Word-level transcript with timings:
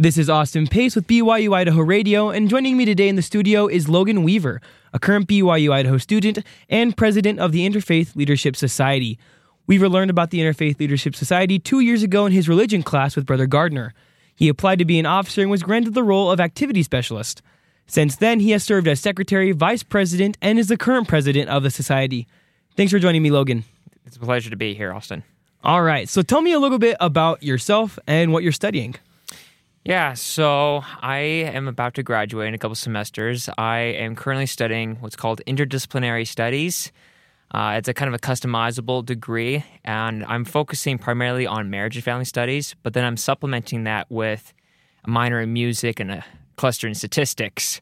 This 0.00 0.16
is 0.16 0.30
Austin 0.30 0.66
Pace 0.66 0.96
with 0.96 1.06
BYU 1.06 1.54
Idaho 1.54 1.82
Radio, 1.82 2.30
and 2.30 2.48
joining 2.48 2.78
me 2.78 2.86
today 2.86 3.10
in 3.10 3.16
the 3.16 3.20
studio 3.20 3.66
is 3.66 3.86
Logan 3.86 4.22
Weaver, 4.22 4.62
a 4.94 4.98
current 4.98 5.28
BYU 5.28 5.74
Idaho 5.74 5.98
student 5.98 6.38
and 6.70 6.96
president 6.96 7.38
of 7.38 7.52
the 7.52 7.68
Interfaith 7.68 8.16
Leadership 8.16 8.56
Society. 8.56 9.18
Weaver 9.66 9.90
learned 9.90 10.10
about 10.10 10.30
the 10.30 10.40
Interfaith 10.40 10.80
Leadership 10.80 11.14
Society 11.14 11.58
two 11.58 11.80
years 11.80 12.02
ago 12.02 12.24
in 12.24 12.32
his 12.32 12.48
religion 12.48 12.82
class 12.82 13.14
with 13.14 13.26
Brother 13.26 13.46
Gardner. 13.46 13.92
He 14.34 14.48
applied 14.48 14.78
to 14.78 14.86
be 14.86 14.98
an 14.98 15.04
officer 15.04 15.42
and 15.42 15.50
was 15.50 15.62
granted 15.62 15.92
the 15.92 16.02
role 16.02 16.30
of 16.30 16.40
activity 16.40 16.82
specialist. 16.82 17.42
Since 17.86 18.16
then, 18.16 18.40
he 18.40 18.52
has 18.52 18.64
served 18.64 18.88
as 18.88 19.00
secretary, 19.00 19.52
vice 19.52 19.82
president, 19.82 20.38
and 20.40 20.58
is 20.58 20.68
the 20.68 20.78
current 20.78 21.08
president 21.08 21.50
of 21.50 21.62
the 21.62 21.70
society. 21.70 22.26
Thanks 22.74 22.90
for 22.90 22.98
joining 22.98 23.22
me, 23.22 23.30
Logan. 23.30 23.64
It's 24.06 24.16
a 24.16 24.20
pleasure 24.20 24.48
to 24.48 24.56
be 24.56 24.72
here, 24.72 24.94
Austin. 24.94 25.24
All 25.62 25.82
right, 25.82 26.08
so 26.08 26.22
tell 26.22 26.40
me 26.40 26.52
a 26.52 26.58
little 26.58 26.78
bit 26.78 26.96
about 27.00 27.42
yourself 27.42 27.98
and 28.06 28.32
what 28.32 28.42
you're 28.42 28.50
studying. 28.50 28.96
Yeah, 29.90 30.14
so 30.14 30.84
I 31.02 31.16
am 31.18 31.66
about 31.66 31.94
to 31.94 32.04
graduate 32.04 32.46
in 32.46 32.54
a 32.54 32.58
couple 32.58 32.76
semesters. 32.76 33.48
I 33.58 33.78
am 33.78 34.14
currently 34.14 34.46
studying 34.46 34.94
what's 35.00 35.16
called 35.16 35.40
interdisciplinary 35.48 36.28
studies. 36.28 36.92
Uh, 37.50 37.74
it's 37.76 37.88
a 37.88 37.92
kind 37.92 38.06
of 38.06 38.14
a 38.14 38.20
customizable 38.20 39.04
degree, 39.04 39.64
and 39.84 40.24
I'm 40.26 40.44
focusing 40.44 40.96
primarily 40.96 41.44
on 41.44 41.70
marriage 41.70 41.96
and 41.96 42.04
family 42.04 42.24
studies, 42.24 42.76
but 42.84 42.92
then 42.92 43.04
I'm 43.04 43.16
supplementing 43.16 43.82
that 43.82 44.08
with 44.12 44.52
a 45.04 45.10
minor 45.10 45.40
in 45.40 45.52
music 45.52 45.98
and 45.98 46.12
a 46.12 46.24
cluster 46.54 46.86
in 46.86 46.94
statistics. 46.94 47.80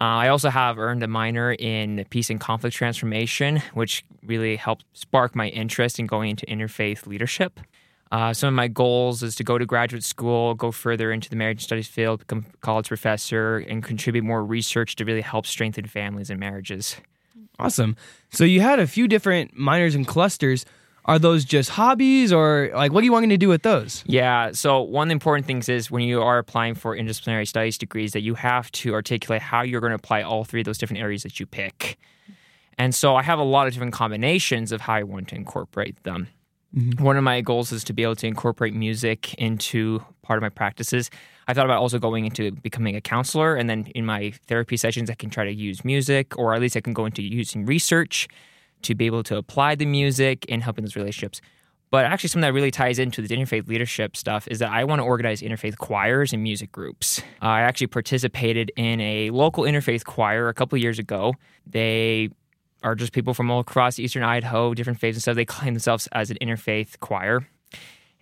Uh, 0.00 0.26
I 0.26 0.28
also 0.30 0.50
have 0.50 0.76
earned 0.76 1.04
a 1.04 1.08
minor 1.08 1.52
in 1.52 2.04
peace 2.10 2.30
and 2.30 2.40
conflict 2.40 2.74
transformation, 2.74 3.62
which 3.74 4.04
really 4.24 4.56
helped 4.56 4.86
spark 4.92 5.36
my 5.36 5.46
interest 5.50 6.00
in 6.00 6.06
going 6.08 6.30
into 6.30 6.46
interfaith 6.46 7.06
leadership. 7.06 7.60
Uh, 8.10 8.32
some 8.32 8.48
of 8.48 8.54
my 8.54 8.68
goals 8.68 9.22
is 9.22 9.34
to 9.36 9.44
go 9.44 9.58
to 9.58 9.66
graduate 9.66 10.04
school, 10.04 10.54
go 10.54 10.72
further 10.72 11.12
into 11.12 11.28
the 11.28 11.36
marriage 11.36 11.62
studies 11.62 11.88
field, 11.88 12.20
become 12.20 12.46
a 12.52 12.56
college 12.58 12.88
professor, 12.88 13.58
and 13.58 13.82
contribute 13.82 14.24
more 14.24 14.44
research 14.44 14.96
to 14.96 15.04
really 15.04 15.20
help 15.20 15.46
strengthen 15.46 15.86
families 15.86 16.30
and 16.30 16.40
marriages. 16.40 16.96
Awesome. 17.58 17.96
So 18.30 18.44
you 18.44 18.60
had 18.60 18.78
a 18.78 18.86
few 18.86 19.08
different 19.08 19.56
minors 19.56 19.94
and 19.94 20.06
clusters. 20.06 20.64
Are 21.04 21.18
those 21.18 21.44
just 21.44 21.70
hobbies 21.70 22.32
or 22.34 22.70
like 22.74 22.92
what 22.92 23.00
are 23.00 23.04
you 23.04 23.12
wanting 23.12 23.30
to 23.30 23.38
do 23.38 23.48
with 23.48 23.62
those? 23.62 24.04
Yeah. 24.06 24.52
So 24.52 24.82
one 24.82 25.06
of 25.06 25.08
the 25.08 25.14
important 25.14 25.46
things 25.46 25.68
is 25.68 25.90
when 25.90 26.02
you 26.02 26.20
are 26.20 26.36
applying 26.36 26.74
for 26.74 26.94
interdisciplinary 26.94 27.48
studies 27.48 27.78
degrees 27.78 28.12
that 28.12 28.20
you 28.20 28.34
have 28.34 28.70
to 28.72 28.92
articulate 28.92 29.40
how 29.40 29.62
you're 29.62 29.80
going 29.80 29.92
to 29.92 29.96
apply 29.96 30.22
all 30.22 30.44
three 30.44 30.60
of 30.60 30.66
those 30.66 30.76
different 30.76 31.02
areas 31.02 31.22
that 31.22 31.40
you 31.40 31.46
pick. 31.46 31.98
And 32.76 32.94
so 32.94 33.16
I 33.16 33.22
have 33.22 33.38
a 33.38 33.44
lot 33.44 33.66
of 33.66 33.72
different 33.72 33.94
combinations 33.94 34.70
of 34.70 34.82
how 34.82 34.94
I 34.94 35.02
want 35.02 35.28
to 35.28 35.34
incorporate 35.34 36.02
them. 36.04 36.28
Mm-hmm. 36.76 37.02
One 37.02 37.16
of 37.16 37.24
my 37.24 37.40
goals 37.40 37.72
is 37.72 37.82
to 37.84 37.92
be 37.92 38.02
able 38.02 38.16
to 38.16 38.26
incorporate 38.26 38.74
music 38.74 39.34
into 39.34 40.00
part 40.22 40.36
of 40.36 40.42
my 40.42 40.50
practices. 40.50 41.10
I 41.46 41.54
thought 41.54 41.64
about 41.64 41.80
also 41.80 41.98
going 41.98 42.26
into 42.26 42.52
becoming 42.52 42.94
a 42.94 43.00
counselor, 43.00 43.56
and 43.56 43.70
then 43.70 43.86
in 43.94 44.04
my 44.04 44.32
therapy 44.46 44.76
sessions, 44.76 45.08
I 45.08 45.14
can 45.14 45.30
try 45.30 45.44
to 45.44 45.52
use 45.52 45.84
music, 45.84 46.36
or 46.36 46.54
at 46.54 46.60
least 46.60 46.76
I 46.76 46.80
can 46.80 46.92
go 46.92 47.06
into 47.06 47.22
using 47.22 47.64
research 47.64 48.28
to 48.82 48.94
be 48.94 49.06
able 49.06 49.22
to 49.24 49.36
apply 49.36 49.74
the 49.74 49.86
music 49.86 50.44
and 50.48 50.62
help 50.62 50.78
in 50.78 50.84
those 50.84 50.94
relationships. 50.94 51.40
But 51.90 52.04
actually, 52.04 52.28
something 52.28 52.46
that 52.46 52.52
really 52.52 52.70
ties 52.70 52.98
into 52.98 53.22
the 53.22 53.34
interfaith 53.34 53.66
leadership 53.66 54.14
stuff 54.14 54.46
is 54.48 54.58
that 54.58 54.70
I 54.70 54.84
want 54.84 55.00
to 55.00 55.04
organize 55.04 55.40
interfaith 55.40 55.78
choirs 55.78 56.34
and 56.34 56.42
music 56.42 56.70
groups. 56.70 57.22
I 57.40 57.62
actually 57.62 57.86
participated 57.86 58.70
in 58.76 59.00
a 59.00 59.30
local 59.30 59.64
interfaith 59.64 60.04
choir 60.04 60.48
a 60.48 60.54
couple 60.54 60.76
years 60.76 60.98
ago. 60.98 61.32
They 61.66 62.28
are 62.82 62.94
just 62.94 63.12
people 63.12 63.34
from 63.34 63.50
all 63.50 63.60
across 63.60 63.98
eastern 63.98 64.22
Idaho, 64.22 64.74
different 64.74 65.00
faiths 65.00 65.16
and 65.16 65.22
stuff. 65.22 65.36
They 65.36 65.44
claim 65.44 65.74
themselves 65.74 66.08
as 66.12 66.30
an 66.30 66.38
interfaith 66.40 67.00
choir. 67.00 67.46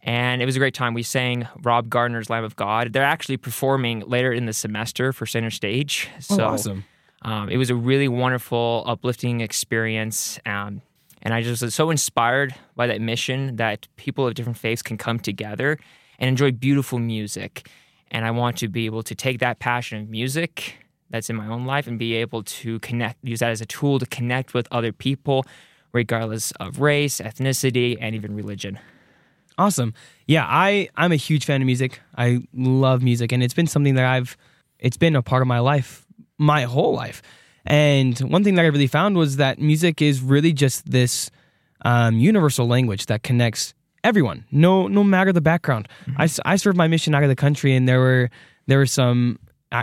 And 0.03 0.41
it 0.41 0.47
was 0.47 0.55
a 0.55 0.61
great 0.61 0.75
time. 0.75 0.95
We 0.95 1.03
sang 1.03 1.49
Rob 1.63 1.91
Gardner's 1.91 2.31
Lamb 2.31 2.45
of 2.45 2.55
God. 2.55 2.93
They're 2.93 3.03
actually 3.03 3.39
performing 3.39 4.01
later 4.01 4.33
in 4.33 4.47
the 4.47 4.53
semester 4.53 5.13
for 5.13 5.27
center 5.27 5.51
stage. 5.51 6.09
Oh, 6.15 6.21
so 6.21 6.45
oh, 6.45 6.47
awesome. 6.49 6.85
Um, 7.23 7.49
it 7.49 7.57
was 7.57 7.71
a 7.71 7.75
really 7.75 8.07
wonderful, 8.07 8.85
uplifting 8.87 9.41
experience. 9.41 10.39
Um, 10.47 10.81
and 11.23 11.35
I 11.35 11.43
just 11.43 11.61
was 11.61 11.75
so 11.75 11.91
inspired 11.91 12.55
by 12.77 12.87
that 12.87 13.01
mission 13.01 13.57
that 13.57 13.89
people 13.97 14.29
of 14.29 14.35
different 14.35 14.59
faiths 14.59 14.81
can 14.81 14.97
come 14.97 15.19
together 15.19 15.77
and 16.21 16.29
enjoy 16.29 16.53
beautiful 16.53 17.01
music. 17.01 17.69
And 18.13 18.25
I 18.25 18.31
want 18.31 18.59
to 18.59 18.69
be 18.69 18.87
able 18.87 19.03
to 19.03 19.15
take 19.17 19.41
that 19.41 19.59
passion 19.59 20.03
of 20.03 20.09
music 20.09 20.77
that's 21.11 21.31
in 21.31 21.37
my 21.37 21.47
own 21.47 21.67
life 21.67 21.87
and 21.87 21.99
be 21.99 22.15
able 22.15 22.43
to 22.43 22.79
connect, 22.81 23.19
use 23.23 23.41
that 23.41 23.51
as 23.51 23.61
a 23.61 23.67
tool 23.67 23.99
to 23.99 24.07
connect 24.07 24.55
with 24.55 24.67
other 24.71 24.93
people, 24.93 25.45
regardless 25.93 26.51
of 26.53 26.81
race, 26.81 27.21
ethnicity, 27.21 27.97
and 28.01 28.15
even 28.15 28.35
religion. 28.35 28.79
Awesome. 29.59 29.95
Yeah, 30.27 30.45
I 30.47 30.89
I'm 30.97 31.13
a 31.13 31.17
huge 31.17 31.45
fan 31.45 31.63
of 31.63 31.67
music. 31.67 32.01
I 32.17 32.41
love 32.53 33.03
music, 33.03 33.33
and 33.33 33.43
it's 33.43 33.55
been 33.55 33.67
something 33.67 33.95
that 33.95 34.05
I've 34.05 34.37
it's 34.79 34.99
been 34.99 35.17
a 35.17 35.23
part 35.23 35.43
of 35.43 35.49
my 35.49 35.61
life, 35.61 36.07
my 36.39 36.65
whole 36.65 36.95
life. 36.95 37.23
And 37.65 38.19
one 38.21 38.45
thing 38.45 38.55
that 38.57 38.65
I 38.65 38.69
really 38.69 38.87
found 38.87 39.17
was 39.17 39.37
that 39.37 39.59
music 39.59 40.03
is 40.03 40.21
really 40.21 40.53
just 40.53 40.91
this 40.91 41.31
um, 41.83 42.19
universal 42.19 42.67
language 42.67 43.07
that 43.07 43.23
connects 43.23 43.75
everyone, 44.05 44.45
no 44.51 44.89
no 44.89 45.03
matter 45.03 45.33
the 45.33 45.41
background. 45.41 45.89
Mm-hmm. 46.07 46.21
I, 46.21 46.53
I 46.53 46.57
served 46.57 46.77
my 46.77 46.87
mission 46.87 47.15
out 47.15 47.23
of 47.23 47.29
the 47.31 47.37
country, 47.37 47.75
and 47.75 47.89
there 47.89 48.01
were 48.01 48.31
there 48.67 48.79
were 48.79 48.87
some 48.87 49.39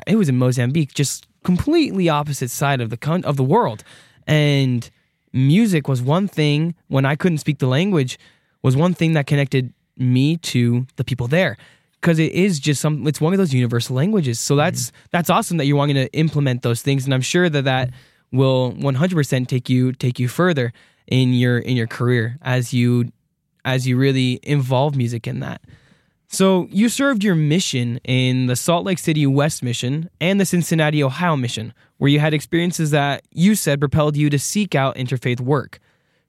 it 0.07 0.15
was 0.15 0.29
in 0.29 0.37
Mozambique, 0.37 0.93
just 0.93 1.27
completely 1.43 2.09
opposite 2.09 2.49
side 2.49 2.81
of 2.81 2.89
the 2.89 2.97
con- 2.97 3.25
of 3.25 3.37
the 3.37 3.43
world, 3.43 3.83
and 4.27 4.89
music 5.31 5.87
was 5.87 6.01
one 6.01 6.27
thing. 6.27 6.75
When 6.87 7.05
I 7.05 7.15
couldn't 7.15 7.39
speak 7.39 7.59
the 7.59 7.67
language 7.67 8.19
was 8.61 8.75
one 8.75 8.93
thing 8.93 9.13
that 9.13 9.27
connected 9.27 9.73
me 9.97 10.37
to 10.37 10.87
the 10.95 11.03
people 11.03 11.27
there. 11.27 11.57
Because 12.01 12.19
it 12.19 12.33
is 12.33 12.59
just 12.59 12.81
some 12.81 13.07
it's 13.07 13.21
one 13.21 13.33
of 13.33 13.39
those 13.39 13.53
universal 13.53 13.95
languages. 13.95 14.39
So 14.39 14.55
that's 14.55 14.87
mm-hmm. 14.87 15.07
that's 15.11 15.29
awesome 15.29 15.57
that 15.57 15.65
you're 15.65 15.77
wanting 15.77 15.95
to 15.95 16.11
implement 16.13 16.61
those 16.61 16.81
things. 16.81 17.05
And 17.05 17.13
i'm 17.13 17.21
sure 17.21 17.49
that 17.49 17.63
that 17.63 17.91
will 18.31 18.73
100% 18.73 19.47
take 19.47 19.69
you 19.69 19.93
take 19.93 20.19
you 20.19 20.27
further 20.27 20.73
in 21.07 21.33
your 21.33 21.59
in 21.59 21.77
your 21.77 21.87
career 21.87 22.37
as 22.41 22.73
you 22.73 23.11
as 23.63 23.87
you 23.87 23.95
really 23.95 24.39
involve 24.43 24.95
music 24.95 25.27
in 25.27 25.39
that 25.39 25.61
so, 26.33 26.67
you 26.71 26.89
served 26.89 27.23
your 27.23 27.35
mission 27.35 27.99
in 28.03 28.47
the 28.47 28.55
Salt 28.55 28.85
Lake 28.85 28.97
City 28.97 29.27
West 29.27 29.61
mission 29.61 30.09
and 30.19 30.41
the 30.41 30.47
Cincinnati, 30.47 31.03
Ohio 31.03 31.35
mission, 31.35 31.75
where 31.99 32.09
you 32.09 32.19
had 32.19 32.33
experiences 32.33 32.89
that 32.89 33.21
you 33.29 33.53
said 33.53 33.79
propelled 33.79 34.17
you 34.17 34.31
to 34.31 34.39
seek 34.39 34.73
out 34.73 34.95
interfaith 34.95 35.39
work. 35.39 35.77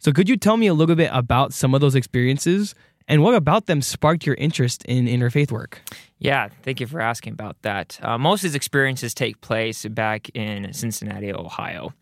So, 0.00 0.12
could 0.12 0.28
you 0.28 0.36
tell 0.36 0.58
me 0.58 0.66
a 0.66 0.74
little 0.74 0.94
bit 0.94 1.08
about 1.10 1.54
some 1.54 1.74
of 1.74 1.80
those 1.80 1.94
experiences 1.94 2.74
and 3.08 3.22
what 3.22 3.34
about 3.34 3.64
them 3.64 3.80
sparked 3.80 4.26
your 4.26 4.34
interest 4.34 4.84
in 4.84 5.06
interfaith 5.06 5.50
work? 5.50 5.80
Yeah, 6.18 6.48
thank 6.62 6.80
you 6.80 6.86
for 6.86 7.00
asking 7.00 7.32
about 7.32 7.56
that. 7.62 7.98
Uh, 8.02 8.18
most 8.18 8.44
of 8.44 8.50
these 8.50 8.54
experiences 8.54 9.14
take 9.14 9.40
place 9.40 9.86
back 9.86 10.28
in 10.34 10.70
Cincinnati, 10.74 11.32
Ohio 11.32 11.94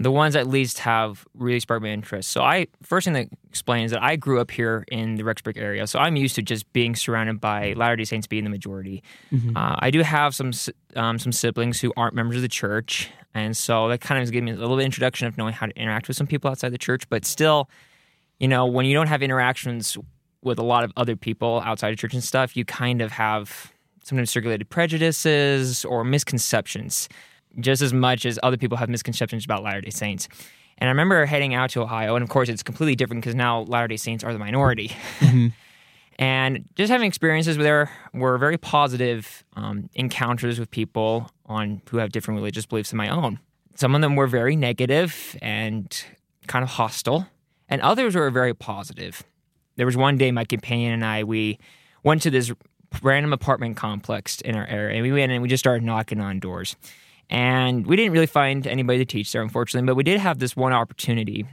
the 0.00 0.10
ones 0.10 0.34
at 0.34 0.48
least 0.48 0.80
have 0.80 1.24
really 1.34 1.60
sparked 1.60 1.82
my 1.82 1.90
interest. 1.90 2.30
So 2.30 2.42
I 2.42 2.66
first 2.82 3.04
thing 3.04 3.14
to 3.14 3.36
explain 3.48 3.84
is 3.84 3.92
that 3.92 4.02
I 4.02 4.16
grew 4.16 4.40
up 4.40 4.50
here 4.50 4.84
in 4.90 5.14
the 5.14 5.22
Rexburg 5.22 5.56
area, 5.56 5.86
so 5.86 5.98
I'm 5.98 6.16
used 6.16 6.34
to 6.34 6.42
just 6.42 6.70
being 6.72 6.96
surrounded 6.96 7.40
by 7.40 7.74
Latter 7.74 7.96
Day 7.96 8.04
Saints 8.04 8.26
being 8.26 8.44
the 8.44 8.50
majority. 8.50 9.02
Mm-hmm. 9.32 9.56
Uh, 9.56 9.76
I 9.78 9.90
do 9.90 10.02
have 10.02 10.34
some 10.34 10.50
um, 10.96 11.18
some 11.18 11.32
siblings 11.32 11.80
who 11.80 11.92
aren't 11.96 12.14
members 12.14 12.36
of 12.36 12.42
the 12.42 12.48
church, 12.48 13.10
and 13.34 13.56
so 13.56 13.88
that 13.88 14.00
kind 14.00 14.20
of 14.20 14.30
gives 14.32 14.44
me 14.44 14.50
a 14.50 14.56
little 14.56 14.76
bit 14.76 14.82
of 14.82 14.86
introduction 14.86 15.28
of 15.28 15.38
knowing 15.38 15.54
how 15.54 15.66
to 15.66 15.76
interact 15.76 16.08
with 16.08 16.16
some 16.16 16.26
people 16.26 16.50
outside 16.50 16.70
the 16.70 16.78
church. 16.78 17.08
But 17.08 17.24
still, 17.24 17.70
you 18.40 18.48
know, 18.48 18.66
when 18.66 18.86
you 18.86 18.94
don't 18.94 19.06
have 19.08 19.22
interactions 19.22 19.96
with 20.42 20.58
a 20.58 20.64
lot 20.64 20.82
of 20.82 20.92
other 20.96 21.14
people 21.14 21.62
outside 21.64 21.92
of 21.92 21.98
church 21.98 22.14
and 22.14 22.22
stuff, 22.22 22.56
you 22.56 22.64
kind 22.64 23.00
of 23.00 23.12
have 23.12 23.72
sometimes 24.02 24.30
circulated 24.30 24.68
prejudices 24.68 25.84
or 25.84 26.04
misconceptions 26.04 27.08
just 27.60 27.82
as 27.82 27.92
much 27.92 28.26
as 28.26 28.38
other 28.42 28.56
people 28.56 28.76
have 28.78 28.88
misconceptions 28.88 29.44
about 29.44 29.62
Latter 29.62 29.80
day 29.80 29.90
Saints. 29.90 30.28
And 30.78 30.88
I 30.88 30.90
remember 30.90 31.24
heading 31.26 31.54
out 31.54 31.70
to 31.70 31.82
Ohio, 31.82 32.16
and 32.16 32.22
of 32.22 32.28
course, 32.28 32.48
it's 32.48 32.62
completely 32.62 32.96
different 32.96 33.22
because 33.22 33.34
now 33.34 33.60
Latter 33.60 33.88
day 33.88 33.96
Saints 33.96 34.24
are 34.24 34.32
the 34.32 34.38
minority. 34.38 34.88
Mm-hmm. 35.20 35.48
and 36.18 36.68
just 36.74 36.90
having 36.90 37.06
experiences 37.06 37.56
there 37.56 37.90
were 38.12 38.38
very 38.38 38.58
positive 38.58 39.44
um, 39.54 39.88
encounters 39.94 40.58
with 40.58 40.70
people 40.70 41.30
on 41.46 41.82
who 41.90 41.98
have 41.98 42.12
different 42.12 42.36
religious 42.36 42.66
beliefs 42.66 42.90
than 42.90 42.98
my 42.98 43.08
own. 43.08 43.38
Some 43.76 43.94
of 43.94 44.00
them 44.00 44.16
were 44.16 44.26
very 44.26 44.56
negative 44.56 45.36
and 45.42 46.04
kind 46.46 46.62
of 46.62 46.70
hostile, 46.70 47.26
and 47.68 47.80
others 47.82 48.14
were 48.14 48.30
very 48.30 48.54
positive. 48.54 49.24
There 49.76 49.86
was 49.86 49.96
one 49.96 50.16
day 50.16 50.30
my 50.30 50.44
companion 50.44 50.92
and 50.92 51.04
I 51.04 51.24
we 51.24 51.58
went 52.02 52.22
to 52.22 52.30
this 52.30 52.52
random 53.02 53.32
apartment 53.32 53.76
complex 53.76 54.40
in 54.40 54.54
our 54.56 54.66
area, 54.66 54.94
and 54.94 55.02
we 55.02 55.12
went 55.12 55.32
and 55.32 55.42
we 55.42 55.48
just 55.48 55.62
started 55.62 55.82
knocking 55.82 56.20
on 56.20 56.38
doors. 56.38 56.76
And 57.30 57.86
we 57.86 57.96
didn't 57.96 58.12
really 58.12 58.26
find 58.26 58.66
anybody 58.66 58.98
to 58.98 59.04
teach 59.04 59.32
there, 59.32 59.42
unfortunately, 59.42 59.86
but 59.86 59.96
we 59.96 60.02
did 60.02 60.20
have 60.20 60.38
this 60.38 60.54
one 60.56 60.72
opportunity. 60.72 61.46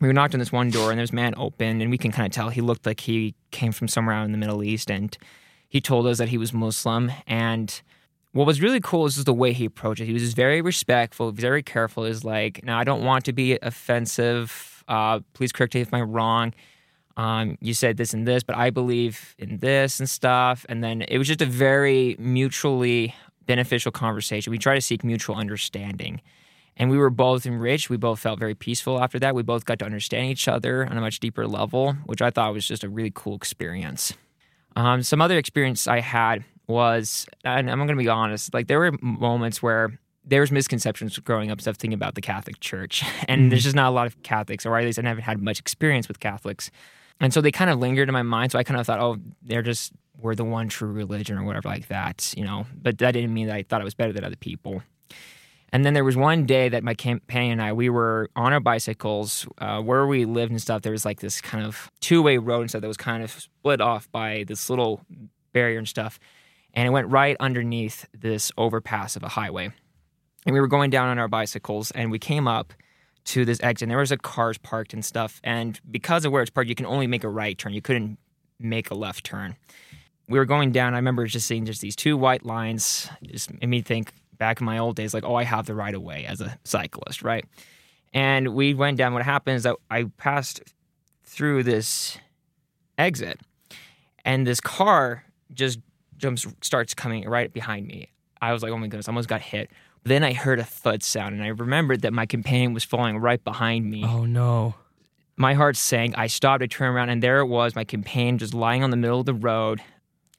We 0.00 0.08
were 0.08 0.14
knocked 0.14 0.34
on 0.34 0.40
this 0.40 0.52
one 0.52 0.70
door, 0.70 0.90
and 0.90 1.00
this 1.00 1.12
man 1.12 1.34
opened, 1.36 1.82
and 1.82 1.90
we 1.90 1.98
can 1.98 2.12
kind 2.12 2.26
of 2.26 2.32
tell 2.32 2.48
he 2.48 2.60
looked 2.60 2.86
like 2.86 3.00
he 3.00 3.34
came 3.50 3.72
from 3.72 3.88
somewhere 3.88 4.14
out 4.14 4.24
in 4.24 4.32
the 4.32 4.38
Middle 4.38 4.62
East. 4.62 4.90
And 4.90 5.16
he 5.68 5.80
told 5.80 6.06
us 6.06 6.18
that 6.18 6.28
he 6.28 6.38
was 6.38 6.52
Muslim. 6.52 7.12
And 7.26 7.80
what 8.32 8.46
was 8.46 8.60
really 8.60 8.80
cool 8.80 9.06
is 9.06 9.14
just 9.14 9.26
the 9.26 9.34
way 9.34 9.52
he 9.52 9.64
approached 9.64 10.00
it. 10.00 10.06
He 10.06 10.12
was 10.12 10.22
just 10.22 10.36
very 10.36 10.62
respectful, 10.62 11.32
very 11.32 11.62
careful. 11.62 12.04
Is 12.04 12.24
like, 12.24 12.64
now 12.64 12.78
I 12.78 12.84
don't 12.84 13.04
want 13.04 13.24
to 13.26 13.32
be 13.32 13.58
offensive. 13.60 14.84
Uh, 14.88 15.20
please 15.34 15.52
correct 15.52 15.74
me 15.74 15.80
if 15.80 15.92
I'm 15.92 16.10
wrong. 16.10 16.54
Um, 17.16 17.58
you 17.60 17.74
said 17.74 17.96
this 17.96 18.14
and 18.14 18.26
this, 18.26 18.42
but 18.42 18.56
I 18.56 18.70
believe 18.70 19.34
in 19.38 19.58
this 19.58 20.00
and 20.00 20.08
stuff. 20.08 20.64
And 20.68 20.82
then 20.82 21.02
it 21.02 21.18
was 21.18 21.28
just 21.28 21.42
a 21.42 21.46
very 21.46 22.16
mutually 22.18 23.14
beneficial 23.50 23.90
conversation. 23.90 24.52
We 24.52 24.58
tried 24.58 24.76
to 24.76 24.80
seek 24.80 25.02
mutual 25.02 25.34
understanding. 25.34 26.20
And 26.76 26.88
we 26.88 26.98
were 26.98 27.10
both 27.10 27.46
enriched. 27.46 27.90
We 27.90 27.96
both 27.96 28.20
felt 28.20 28.38
very 28.38 28.54
peaceful 28.54 29.02
after 29.02 29.18
that. 29.18 29.34
We 29.34 29.42
both 29.42 29.64
got 29.64 29.80
to 29.80 29.84
understand 29.84 30.26
each 30.26 30.46
other 30.46 30.86
on 30.86 30.96
a 30.96 31.00
much 31.00 31.18
deeper 31.18 31.48
level, 31.48 31.94
which 32.06 32.22
I 32.22 32.30
thought 32.30 32.52
was 32.52 32.64
just 32.64 32.84
a 32.84 32.88
really 32.88 33.10
cool 33.12 33.34
experience. 33.34 34.14
Um, 34.76 35.02
some 35.02 35.20
other 35.20 35.36
experience 35.36 35.88
I 35.88 35.98
had 35.98 36.44
was, 36.68 37.26
and 37.44 37.68
I'm 37.68 37.78
going 37.78 37.88
to 37.88 37.96
be 37.96 38.08
honest, 38.08 38.54
like 38.54 38.68
there 38.68 38.78
were 38.78 38.92
moments 39.02 39.60
where 39.60 39.98
there 40.24 40.42
was 40.42 40.52
misconceptions 40.52 41.18
growing 41.18 41.50
up, 41.50 41.60
stuff 41.60 41.74
thinking 41.74 41.94
about 41.94 42.14
the 42.14 42.20
Catholic 42.20 42.60
Church, 42.60 43.02
and 43.28 43.40
mm-hmm. 43.40 43.48
there's 43.48 43.64
just 43.64 43.74
not 43.74 43.88
a 43.88 43.94
lot 43.94 44.06
of 44.06 44.22
Catholics, 44.22 44.64
or 44.64 44.78
at 44.78 44.84
least 44.84 44.96
I 45.00 45.02
haven't 45.02 45.24
had 45.24 45.42
much 45.42 45.58
experience 45.58 46.06
with 46.06 46.20
Catholics, 46.20 46.70
and 47.18 47.34
so 47.34 47.40
they 47.40 47.50
kind 47.50 47.68
of 47.68 47.80
lingered 47.80 48.08
in 48.08 48.12
my 48.12 48.22
mind. 48.22 48.52
So 48.52 48.60
I 48.60 48.62
kind 48.62 48.78
of 48.78 48.86
thought, 48.86 49.00
oh, 49.00 49.16
they're 49.42 49.62
just 49.62 49.92
we're 50.22 50.34
the 50.34 50.44
one 50.44 50.68
true 50.68 50.90
religion 50.90 51.38
or 51.38 51.44
whatever 51.44 51.68
like 51.68 51.88
that, 51.88 52.32
you 52.36 52.44
know. 52.44 52.66
But 52.74 52.98
that 52.98 53.12
didn't 53.12 53.32
mean 53.32 53.46
that 53.48 53.56
I 53.56 53.62
thought 53.62 53.80
it 53.80 53.84
was 53.84 53.94
better 53.94 54.12
than 54.12 54.24
other 54.24 54.36
people. 54.36 54.82
And 55.72 55.84
then 55.84 55.94
there 55.94 56.04
was 56.04 56.16
one 56.16 56.46
day 56.46 56.68
that 56.68 56.82
my 56.82 56.94
companion 56.94 57.52
and 57.52 57.62
I, 57.62 57.72
we 57.72 57.88
were 57.88 58.28
on 58.34 58.52
our 58.52 58.60
bicycles 58.60 59.46
uh, 59.58 59.80
where 59.80 60.06
we 60.06 60.24
lived 60.24 60.50
and 60.50 60.60
stuff. 60.60 60.82
There 60.82 60.92
was 60.92 61.04
like 61.04 61.20
this 61.20 61.40
kind 61.40 61.64
of 61.64 61.90
two 62.00 62.22
way 62.22 62.38
road 62.38 62.62
and 62.62 62.70
stuff 62.70 62.82
that 62.82 62.88
was 62.88 62.96
kind 62.96 63.22
of 63.22 63.30
split 63.30 63.80
off 63.80 64.10
by 64.10 64.44
this 64.48 64.68
little 64.68 65.00
barrier 65.52 65.78
and 65.78 65.88
stuff. 65.88 66.18
And 66.74 66.86
it 66.86 66.90
went 66.90 67.08
right 67.08 67.36
underneath 67.38 68.06
this 68.12 68.50
overpass 68.58 69.16
of 69.16 69.22
a 69.22 69.28
highway. 69.28 69.70
And 70.46 70.54
we 70.54 70.60
were 70.60 70.68
going 70.68 70.90
down 70.90 71.08
on 71.08 71.18
our 71.18 71.28
bicycles 71.28 71.90
and 71.92 72.10
we 72.10 72.18
came 72.18 72.48
up 72.48 72.72
to 73.26 73.44
this 73.44 73.60
exit 73.62 73.86
and 73.86 73.90
there 73.90 73.98
was 73.98 74.10
a 74.10 74.16
cars 74.16 74.58
parked 74.58 74.92
and 74.92 75.04
stuff. 75.04 75.40
And 75.44 75.78
because 75.88 76.24
of 76.24 76.32
where 76.32 76.42
it's 76.42 76.50
parked, 76.50 76.68
you 76.68 76.74
can 76.74 76.86
only 76.86 77.06
make 77.06 77.22
a 77.22 77.28
right 77.28 77.56
turn. 77.56 77.74
You 77.74 77.82
couldn't 77.82 78.18
make 78.58 78.90
a 78.90 78.94
left 78.94 79.24
turn. 79.24 79.56
We 80.30 80.38
were 80.38 80.44
going 80.44 80.70
down. 80.70 80.94
I 80.94 80.98
remember 80.98 81.26
just 81.26 81.46
seeing 81.48 81.66
just 81.66 81.80
these 81.80 81.96
two 81.96 82.16
white 82.16 82.46
lines. 82.46 83.10
Just 83.24 83.52
made 83.52 83.66
me 83.66 83.82
think 83.82 84.12
back 84.38 84.60
in 84.60 84.64
my 84.64 84.78
old 84.78 84.94
days, 84.94 85.12
like, 85.12 85.24
oh, 85.24 85.34
I 85.34 85.42
have 85.42 85.66
the 85.66 85.74
right 85.74 85.94
of 85.94 86.02
way 86.02 86.24
as 86.24 86.40
a 86.40 86.56
cyclist, 86.64 87.22
right? 87.22 87.44
And 88.12 88.54
we 88.54 88.72
went 88.72 88.96
down. 88.96 89.12
What 89.12 89.24
happened 89.24 89.56
is 89.56 89.64
that 89.64 89.76
I 89.90 90.04
passed 90.16 90.62
through 91.24 91.64
this 91.64 92.16
exit, 92.96 93.40
and 94.24 94.46
this 94.46 94.60
car 94.60 95.24
just 95.52 95.80
jumps, 96.16 96.46
starts 96.62 96.94
coming 96.94 97.28
right 97.28 97.52
behind 97.52 97.86
me. 97.88 98.10
I 98.40 98.52
was 98.52 98.62
like, 98.62 98.72
oh 98.72 98.78
my 98.78 98.86
goodness, 98.86 99.08
I 99.08 99.10
almost 99.10 99.28
got 99.28 99.40
hit. 99.42 99.70
Then 100.04 100.22
I 100.22 100.32
heard 100.32 100.60
a 100.60 100.64
thud 100.64 101.02
sound, 101.02 101.34
and 101.34 101.42
I 101.42 101.48
remembered 101.48 102.02
that 102.02 102.12
my 102.12 102.24
companion 102.24 102.72
was 102.72 102.84
falling 102.84 103.18
right 103.18 103.42
behind 103.42 103.90
me. 103.90 104.04
Oh 104.04 104.26
no. 104.26 104.74
My 105.36 105.54
heart 105.54 105.76
sank. 105.76 106.16
I 106.16 106.28
stopped, 106.28 106.62
I 106.62 106.66
turned 106.66 106.94
around, 106.94 107.10
and 107.10 107.22
there 107.22 107.40
it 107.40 107.46
was, 107.46 107.74
my 107.74 107.84
companion 107.84 108.38
just 108.38 108.54
lying 108.54 108.84
on 108.84 108.90
the 108.90 108.96
middle 108.96 109.20
of 109.20 109.26
the 109.26 109.34
road. 109.34 109.80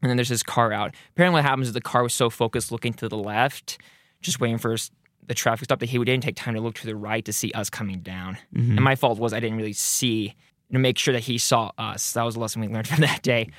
And 0.02 0.10
then 0.10 0.18
there's 0.18 0.30
this 0.30 0.44
car 0.44 0.72
out. 0.72 0.96
Apparently, 1.12 1.38
what 1.38 1.46
happens 1.46 1.68
is 1.68 1.74
the 1.74 1.82
car 1.82 2.04
was 2.04 2.14
so 2.14 2.30
focused 2.30 2.72
looking 2.72 2.94
to 2.94 3.08
the 3.08 3.18
left, 3.18 3.78
just 4.22 4.40
waiting 4.40 4.58
for 4.58 4.76
the 5.28 5.36
traffic 5.36 5.66
stop, 5.66 5.80
that 5.80 5.90
he 5.90 5.98
didn't 6.00 6.24
take 6.24 6.36
time 6.36 6.56
to 6.56 6.62
look 6.62 6.76
to 6.76 6.88
the 6.88 6.96
right 6.96 7.24
to 7.26 7.34
see 7.34 7.52
us 7.52 7.70
coming 7.70 8.00
down. 8.00 8.38
Mm-hmm. 8.56 8.72
And 8.72 8.82
my 8.82 8.96
fault 8.96 9.20
was 9.20 9.34
I 9.34 9.40
didn't 9.40 9.58
really 9.58 9.74
see 9.74 10.36
to 10.72 10.80
make 10.80 10.98
sure 10.98 11.14
that 11.14 11.24
he 11.24 11.38
saw 11.38 11.72
us. 11.78 12.14
That 12.14 12.24
was 12.24 12.36
a 12.36 12.40
lesson 12.40 12.62
we 12.62 12.68
learned 12.68 12.88
from 12.90 13.02
that 13.02 13.22
day. 13.22 13.50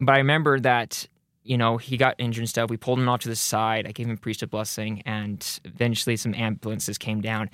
But 0.00 0.14
I 0.14 0.18
remember 0.18 0.58
that 0.60 1.06
you 1.44 1.58
know, 1.58 1.76
he 1.76 1.96
got 1.96 2.14
injured 2.18 2.42
and 2.42 2.48
stuff. 2.48 2.70
We 2.70 2.76
pulled 2.76 2.98
him 2.98 3.08
off 3.08 3.20
to 3.20 3.28
the 3.28 3.36
side. 3.36 3.86
I 3.86 3.92
gave 3.92 4.06
him 4.06 4.14
a 4.14 4.16
priesthood 4.16 4.50
blessing, 4.50 5.02
and 5.04 5.60
eventually 5.64 6.16
some 6.16 6.34
ambulances 6.34 6.98
came 6.98 7.20
down. 7.20 7.50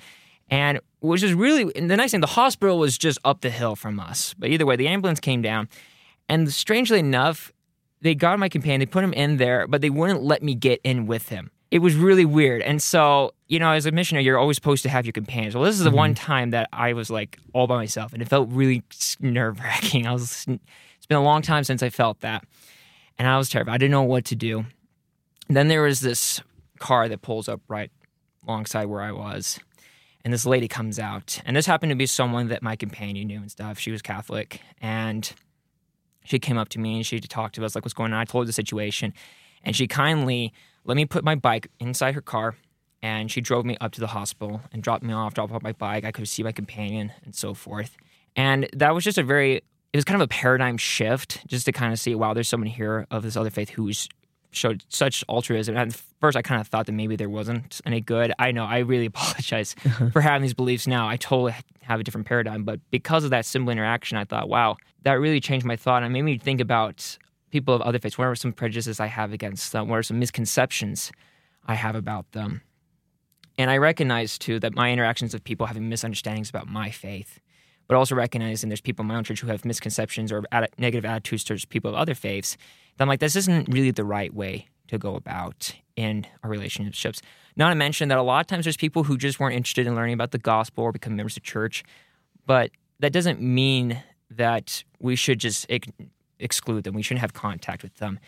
And 0.49 0.79
which 0.99 1.23
is 1.23 1.33
really 1.33 1.65
the 1.65 1.97
nice 1.97 2.11
thing, 2.11 2.21
the 2.21 2.27
hospital 2.27 2.79
was 2.79 2.97
just 2.97 3.19
up 3.23 3.41
the 3.41 3.49
hill 3.49 3.75
from 3.75 3.99
us. 3.99 4.33
But 4.37 4.49
either 4.49 4.65
way, 4.65 4.75
the 4.75 4.87
ambulance 4.87 5.19
came 5.19 5.41
down, 5.41 5.69
and 6.27 6.51
strangely 6.51 6.99
enough, 6.99 7.51
they 8.01 8.15
got 8.15 8.39
my 8.39 8.49
companion, 8.49 8.79
they 8.79 8.85
put 8.85 9.03
him 9.03 9.13
in 9.13 9.37
there, 9.37 9.67
but 9.67 9.81
they 9.81 9.89
wouldn't 9.89 10.23
let 10.23 10.41
me 10.41 10.55
get 10.55 10.79
in 10.83 11.05
with 11.05 11.29
him. 11.29 11.51
It 11.71 11.79
was 11.79 11.95
really 11.95 12.25
weird. 12.25 12.61
And 12.63 12.81
so, 12.81 13.33
you 13.47 13.59
know, 13.59 13.71
as 13.71 13.85
a 13.85 13.91
missionary, 13.91 14.25
you're 14.25 14.39
always 14.39 14.57
supposed 14.57 14.81
to 14.83 14.89
have 14.89 15.05
your 15.05 15.13
companions. 15.13 15.55
Well, 15.55 15.65
this 15.65 15.75
is 15.75 15.83
the 15.83 15.89
mm-hmm. 15.89 15.97
one 15.97 16.15
time 16.15 16.49
that 16.51 16.67
I 16.73 16.93
was 16.93 17.09
like 17.11 17.37
all 17.53 17.67
by 17.67 17.75
myself, 17.75 18.13
and 18.13 18.21
it 18.21 18.27
felt 18.27 18.49
really 18.51 18.83
nerve 19.19 19.59
wracking. 19.59 20.07
I 20.07 20.13
was, 20.13 20.45
it's 20.47 21.05
been 21.07 21.17
a 21.17 21.23
long 21.23 21.41
time 21.41 21.63
since 21.63 21.83
I 21.83 21.89
felt 21.89 22.21
that 22.21 22.43
and 23.19 23.27
I 23.27 23.37
was 23.37 23.49
terrified. 23.49 23.73
I 23.73 23.77
didn't 23.77 23.91
know 23.91 24.01
what 24.01 24.25
to 24.25 24.35
do. 24.35 24.65
And 25.47 25.57
then 25.57 25.67
there 25.67 25.83
was 25.83 25.99
this 25.99 26.41
car 26.79 27.09
that 27.09 27.21
pulls 27.21 27.49
up 27.49 27.61
right 27.67 27.91
alongside 28.47 28.85
where 28.85 29.01
I 29.01 29.11
was, 29.11 29.59
and 30.23 30.33
this 30.33 30.45
lady 30.45 30.67
comes 30.67 30.97
out, 30.97 31.41
and 31.45 31.55
this 31.55 31.65
happened 31.65 31.89
to 31.91 31.95
be 31.95 32.05
someone 32.05 32.47
that 32.47 32.63
my 32.63 32.75
companion 32.75 33.27
knew 33.27 33.41
and 33.41 33.51
stuff. 33.51 33.77
She 33.77 33.91
was 33.91 34.01
Catholic, 34.01 34.61
and 34.81 35.31
she 36.29 36.37
came 36.39 36.57
up 36.57 36.69
to 36.69 36.79
me 36.79 36.97
and 36.97 37.05
she 37.05 37.19
talked 37.19 37.55
to 37.55 37.65
us 37.65 37.73
like 37.73 37.83
what's 37.83 37.93
going 37.93 38.13
on. 38.13 38.19
I 38.19 38.25
told 38.25 38.43
her 38.43 38.45
the 38.45 38.53
situation, 38.53 39.13
and 39.63 39.75
she 39.75 39.87
kindly 39.87 40.53
let 40.85 40.95
me 40.95 41.05
put 41.05 41.23
my 41.23 41.35
bike 41.35 41.69
inside 41.79 42.13
her 42.13 42.21
car, 42.21 42.55
and 43.01 43.31
she 43.31 43.41
drove 43.41 43.65
me 43.65 43.77
up 43.81 43.91
to 43.93 43.99
the 43.99 44.07
hospital 44.07 44.61
and 44.71 44.83
dropped 44.83 45.03
me 45.03 45.13
off, 45.13 45.33
dropped 45.33 45.51
off 45.51 45.63
my 45.63 45.73
bike. 45.73 46.05
I 46.05 46.11
could 46.11 46.27
see 46.27 46.43
my 46.43 46.51
companion 46.51 47.11
and 47.25 47.33
so 47.33 47.53
forth. 47.53 47.97
And 48.35 48.69
that 48.73 48.93
was 48.93 49.03
just 49.03 49.17
a 49.17 49.23
very 49.23 49.63
it 49.91 49.97
was 49.97 50.05
kind 50.05 50.21
of 50.21 50.25
a 50.25 50.29
paradigm 50.29 50.77
shift 50.77 51.47
just 51.47 51.65
to 51.65 51.71
kind 51.71 51.91
of 51.91 51.99
see, 51.99 52.13
wow, 52.13 52.35
there's 52.35 52.47
someone 52.47 52.69
here 52.69 53.07
of 53.09 53.23
this 53.23 53.35
other 53.35 53.49
faith 53.49 53.71
who's 53.71 54.07
showed 54.51 54.83
such 54.89 55.23
altruism. 55.29 55.75
And 55.75 55.91
at 55.91 56.01
first, 56.19 56.37
I 56.37 56.41
kind 56.41 56.59
of 56.59 56.67
thought 56.67 56.85
that 56.87 56.91
maybe 56.91 57.15
there 57.15 57.29
wasn't 57.29 57.81
any 57.85 58.01
good. 58.01 58.33
I 58.39 58.51
know 58.51 58.65
I 58.65 58.79
really 58.79 59.05
apologize 59.13 59.73
for 60.11 60.21
having 60.21 60.41
these 60.41 60.53
beliefs 60.53 60.87
now. 60.87 61.07
I 61.07 61.17
totally 61.17 61.53
have 61.81 61.99
a 61.99 62.03
different 62.03 62.27
paradigm, 62.27 62.63
but 62.63 62.79
because 62.91 63.23
of 63.23 63.29
that 63.31 63.45
simple 63.45 63.71
interaction, 63.71 64.17
I 64.17 64.25
thought, 64.25 64.49
wow, 64.49 64.77
that 65.03 65.13
really 65.13 65.39
changed 65.39 65.65
my 65.65 65.75
thought 65.75 66.03
and 66.03 66.13
made 66.13 66.23
me 66.23 66.37
think 66.37 66.61
about 66.61 67.17
people 67.51 67.73
of 67.73 67.81
other 67.81 67.99
faiths. 67.99 68.17
What 68.17 68.25
are 68.25 68.35
some 68.35 68.53
prejudices 68.53 68.99
I 68.99 69.07
have 69.07 69.33
against 69.33 69.71
them? 69.71 69.87
What 69.87 69.97
are 69.97 70.03
some 70.03 70.19
misconceptions 70.19 71.11
I 71.65 71.75
have 71.75 71.95
about 71.95 72.31
them? 72.31 72.61
And 73.57 73.69
I 73.69 73.77
recognize 73.77 74.37
too 74.37 74.59
that 74.61 74.73
my 74.73 74.91
interactions 74.91 75.33
with 75.33 75.43
people 75.43 75.67
having 75.67 75.89
misunderstandings 75.89 76.49
about 76.49 76.67
my 76.67 76.91
faith 76.91 77.39
but 77.89 77.97
also 77.97 78.13
recognizing 78.13 78.69
there's 78.69 78.79
people 78.79 79.01
in 79.01 79.07
my 79.07 79.15
own 79.15 79.23
church 79.23 79.41
who 79.41 79.47
have 79.47 79.65
misconceptions 79.65 80.31
or 80.31 80.43
ad- 80.51 80.69
negative 80.77 81.03
attitudes 81.03 81.43
towards 81.43 81.65
people 81.65 81.89
of 81.89 81.95
other 81.95 82.13
faiths. 82.13 82.55
That 82.95 83.03
I'm 83.03 83.09
like, 83.09 83.19
this 83.19 83.35
isn't 83.35 83.67
really 83.67 83.89
the 83.89 84.05
right 84.05 84.31
way 84.31 84.67
to 84.89 84.99
go 84.99 85.15
about 85.15 85.73
in 85.95 86.27
our 86.43 86.51
relationships. 86.51 87.19
Not 87.55 87.69
to 87.69 87.75
mention 87.75 88.09
that 88.09 88.19
a 88.19 88.21
lot 88.21 88.41
of 88.41 88.47
times 88.47 88.65
there's 88.65 88.77
people 88.77 89.03
who 89.03 89.17
just 89.17 89.39
weren't 89.39 89.55
interested 89.55 89.87
in 89.87 89.95
learning 89.95 90.13
about 90.13 90.29
the 90.29 90.37
gospel 90.37 90.83
or 90.83 90.91
become 90.91 91.15
members 91.15 91.35
of 91.35 91.41
church, 91.41 91.83
but 92.45 92.69
that 92.99 93.11
doesn't 93.11 93.41
mean 93.41 94.03
that 94.29 94.83
we 94.99 95.15
should 95.15 95.39
just 95.39 95.65
ex- 95.67 95.87
exclude 96.37 96.83
them. 96.83 96.93
We 96.93 97.01
shouldn't 97.01 97.21
have 97.21 97.33
contact 97.33 97.81
with 97.81 97.95
them. 97.95 98.19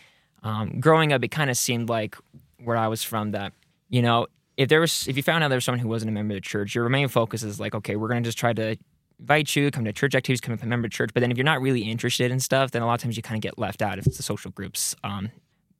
Um, 0.42 0.80
growing 0.80 1.12
up, 1.12 1.22
it 1.22 1.28
kind 1.28 1.50
of 1.50 1.56
seemed 1.56 1.88
like 1.88 2.16
where 2.58 2.76
I 2.76 2.88
was 2.88 3.04
from 3.04 3.30
that, 3.30 3.52
you 3.88 4.02
know, 4.02 4.26
if 4.56 4.68
there 4.68 4.80
was, 4.80 5.06
if 5.06 5.16
you 5.16 5.22
found 5.22 5.44
out 5.44 5.48
there 5.48 5.56
was 5.56 5.64
someone 5.64 5.78
who 5.78 5.88
wasn't 5.88 6.10
a 6.10 6.12
member 6.12 6.34
of 6.34 6.38
the 6.38 6.40
church, 6.40 6.74
your 6.74 6.88
main 6.88 7.06
focus 7.06 7.44
is 7.44 7.60
like, 7.60 7.76
okay, 7.76 7.94
we're 7.94 8.08
going 8.08 8.22
to 8.24 8.26
just 8.26 8.38
try 8.38 8.52
to 8.52 8.76
invite 9.22 9.54
you, 9.54 9.70
come 9.70 9.84
to 9.84 9.92
church 9.92 10.14
activities, 10.14 10.40
come 10.40 10.56
to 10.56 10.64
a 10.64 10.66
member 10.66 10.88
church. 10.88 11.10
But 11.14 11.20
then 11.20 11.30
if 11.30 11.36
you're 11.36 11.44
not 11.44 11.62
really 11.62 11.82
interested 11.82 12.30
in 12.30 12.40
stuff, 12.40 12.72
then 12.72 12.82
a 12.82 12.86
lot 12.86 12.94
of 12.94 13.00
times 13.00 13.16
you 13.16 13.22
kind 13.22 13.36
of 13.36 13.42
get 13.42 13.56
left 13.56 13.80
out 13.80 13.98
of 13.98 14.04
the 14.04 14.22
social 14.22 14.50
groups. 14.50 14.96
Um, 15.04 15.30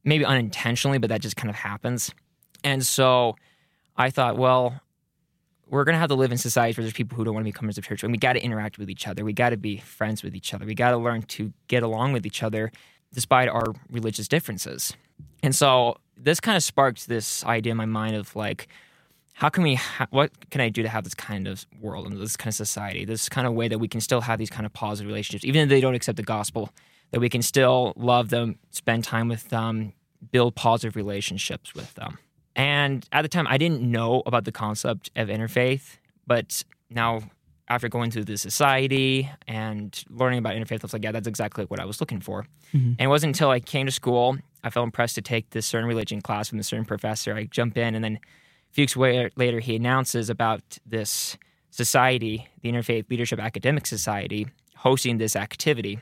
maybe 0.05 0.25
unintentionally, 0.25 0.99
but 0.99 1.11
that 1.11 1.21
just 1.21 1.37
kind 1.37 1.51
of 1.51 1.57
happens. 1.57 2.13
And 2.65 2.85
so 2.87 3.37
I 3.97 4.11
thought, 4.11 4.39
well, 4.39 4.81
we're 5.69 5.85
going 5.85 5.95
to 5.95 5.99
have 5.99 6.09
to 6.09 6.15
live 6.15 6.31
in 6.31 6.39
societies 6.39 6.77
where 6.77 6.85
there's 6.85 6.93
people 6.93 7.17
who 7.17 7.25
don't 7.25 7.35
want 7.35 7.47
to 7.47 7.53
be 7.53 7.57
members 7.61 7.79
of 7.79 7.85
church, 7.85 8.03
and 8.03 8.13
we 8.13 8.19
got 8.19 8.35
to 8.35 8.41
interact 8.41 8.79
with 8.79 8.89
each 8.91 9.09
other. 9.09 9.25
We 9.25 9.33
got 9.33 9.51
to 9.51 9.57
be 9.57 9.79
friends 9.79 10.23
with 10.23 10.35
each 10.37 10.55
other. 10.55 10.65
We 10.65 10.75
got 10.75 10.91
to 10.91 10.99
learn 10.99 11.23
to 11.23 11.53
get 11.67 11.83
along 11.83 12.13
with 12.13 12.27
each 12.27 12.43
other 12.43 12.71
despite 13.13 13.49
our 13.49 13.75
religious 13.91 14.29
differences. 14.29 14.95
And 15.43 15.55
so 15.55 15.97
this 16.17 16.41
kind 16.41 16.57
of 16.57 16.63
sparked 16.63 17.09
this 17.09 17.45
idea 17.45 17.73
in 17.73 17.77
my 17.77 17.87
mind 17.87 18.17
of 18.17 18.35
like, 18.37 18.69
how 19.33 19.49
can 19.49 19.63
we 19.63 19.75
ha- 19.75 20.07
what 20.11 20.31
can 20.51 20.61
i 20.61 20.69
do 20.69 20.83
to 20.83 20.89
have 20.89 21.05
this 21.05 21.15
kind 21.15 21.49
of 21.49 21.67
world 21.81 22.07
and 22.07 22.21
this 22.21 22.37
kind 22.37 22.49
of 22.49 22.55
society 22.55 23.05
this 23.05 23.29
kind 23.29 23.47
of 23.47 23.55
way 23.55 23.69
that 23.69 23.79
we 23.79 23.89
can 23.89 24.01
still 24.01 24.21
have 24.21 24.39
these 24.39 24.51
kind 24.51 24.67
of 24.67 24.73
positive 24.73 25.09
relationships 25.09 25.45
even 25.45 25.63
if 25.63 25.69
they 25.69 25.81
don't 25.81 25.95
accept 25.95 26.17
the 26.17 26.23
gospel 26.23 26.71
that 27.11 27.21
we 27.21 27.29
can 27.29 27.43
still 27.43 27.93
love 27.97 28.31
them 28.31 28.59
spend 28.71 29.05
time 29.05 29.29
with 29.29 29.49
them 29.49 29.93
build 30.31 30.55
positive 30.55 30.95
relationships 30.95 31.75
with 31.75 31.93
them? 31.95 32.17
And 32.55 33.07
at 33.13 33.23
the 33.23 33.29
time 33.29 33.47
i 33.49 33.59
didn't 33.59 33.83
know 33.83 34.23
about 34.27 34.45
the 34.45 34.53
concept 34.53 35.11
of 35.17 35.29
interfaith 35.29 35.99
but 36.27 36.63
now 36.91 37.23
after 37.69 37.89
going 37.89 38.11
through 38.11 38.25
the 38.25 38.37
society 38.37 39.31
and 39.49 40.05
learning 40.11 40.39
about 40.39 40.55
interfaith 40.55 40.81
i 40.81 40.83
was 40.83 40.93
like 40.93 41.03
yeah 41.03 41.13
that's 41.13 41.27
exactly 41.27 41.65
what 41.65 41.81
i 41.81 41.85
was 41.85 42.01
looking 42.01 42.21
for. 42.21 42.47
Mm-hmm. 42.75 42.89
and 42.99 43.01
it 43.01 43.07
wasn't 43.09 43.35
until 43.35 43.51
i 43.51 43.61
came 43.61 43.87
to 43.87 43.93
school 43.93 44.37
i 44.63 44.71
felt 44.71 44.85
impressed 44.85 45.15
to 45.15 45.23
take 45.23 45.51
this 45.51 45.67
certain 45.67 45.89
religion 45.89 46.21
class 46.21 46.49
from 46.51 46.59
a 46.59 46.63
certain 46.63 46.85
professor. 46.85 47.35
I 47.35 47.45
jump 47.45 47.77
in 47.79 47.95
and 47.95 48.05
then 48.05 48.19
few 48.73 48.83
weeks 48.83 48.97
later, 49.37 49.61
he 49.61 49.77
announces 49.77 50.31
about 50.31 50.79
this 50.87 51.37
society, 51.71 52.49
the 52.63 52.71
Interfaith 52.71 53.11
Leadership 53.11 53.39
Academic 53.39 53.87
Society, 53.87 54.47
hosting 54.77 55.19
this 55.19 55.37
activity. 55.37 56.01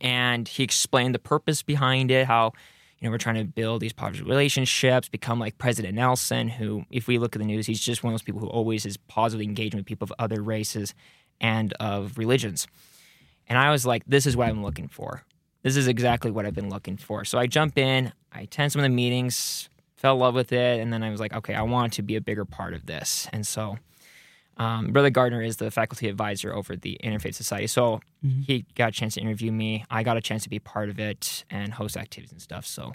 And 0.00 0.46
he 0.46 0.62
explained 0.62 1.14
the 1.14 1.20
purpose 1.20 1.62
behind 1.62 2.10
it, 2.10 2.26
how 2.26 2.52
you 2.98 3.06
know 3.06 3.10
we're 3.10 3.18
trying 3.18 3.36
to 3.36 3.44
build 3.44 3.80
these 3.80 3.92
positive 3.92 4.26
relationships, 4.26 5.08
become 5.08 5.38
like 5.38 5.58
President 5.58 5.94
Nelson, 5.94 6.48
who, 6.48 6.84
if 6.90 7.06
we 7.06 7.18
look 7.18 7.34
at 7.34 7.40
the 7.40 7.46
news, 7.46 7.66
he's 7.66 7.80
just 7.80 8.02
one 8.02 8.12
of 8.12 8.14
those 8.14 8.24
people 8.24 8.40
who 8.40 8.48
always 8.48 8.84
is 8.86 8.96
positively 8.96 9.46
engaging 9.46 9.78
with 9.78 9.86
people 9.86 10.06
of 10.06 10.12
other 10.18 10.42
races 10.42 10.94
and 11.40 11.72
of 11.74 12.18
religions. 12.18 12.66
And 13.48 13.58
I 13.58 13.70
was 13.70 13.86
like, 13.86 14.02
this 14.06 14.26
is 14.26 14.36
what 14.36 14.48
I'm 14.48 14.62
looking 14.62 14.88
for. 14.88 15.24
This 15.62 15.76
is 15.76 15.88
exactly 15.88 16.30
what 16.30 16.46
I've 16.46 16.54
been 16.54 16.70
looking 16.70 16.96
for. 16.96 17.24
So 17.24 17.38
I 17.38 17.46
jump 17.46 17.78
in, 17.78 18.12
I 18.32 18.42
attend 18.42 18.72
some 18.72 18.80
of 18.80 18.84
the 18.84 18.94
meetings, 18.94 19.68
fell 19.98 20.14
in 20.14 20.20
love 20.20 20.34
with 20.34 20.52
it, 20.52 20.80
and 20.80 20.92
then 20.92 21.02
I 21.02 21.10
was 21.10 21.20
like, 21.20 21.34
okay, 21.34 21.54
I 21.54 21.62
want 21.62 21.92
to 21.94 22.02
be 22.02 22.16
a 22.16 22.20
bigger 22.20 22.44
part 22.44 22.72
of 22.72 22.86
this. 22.86 23.28
And 23.32 23.46
so 23.46 23.78
um, 24.56 24.92
Brother 24.92 25.10
Gardner 25.10 25.42
is 25.42 25.56
the 25.56 25.70
faculty 25.70 26.08
advisor 26.08 26.54
over 26.54 26.76
the 26.76 26.98
Interfaith 27.02 27.34
Society. 27.34 27.66
So 27.66 28.00
mm-hmm. 28.24 28.42
he 28.42 28.64
got 28.76 28.90
a 28.90 28.92
chance 28.92 29.14
to 29.14 29.20
interview 29.20 29.50
me. 29.50 29.84
I 29.90 30.04
got 30.04 30.16
a 30.16 30.20
chance 30.20 30.44
to 30.44 30.48
be 30.48 30.60
part 30.60 30.88
of 30.88 31.00
it 31.00 31.44
and 31.50 31.74
host 31.74 31.96
activities 31.96 32.32
and 32.32 32.40
stuff. 32.40 32.64
So 32.64 32.92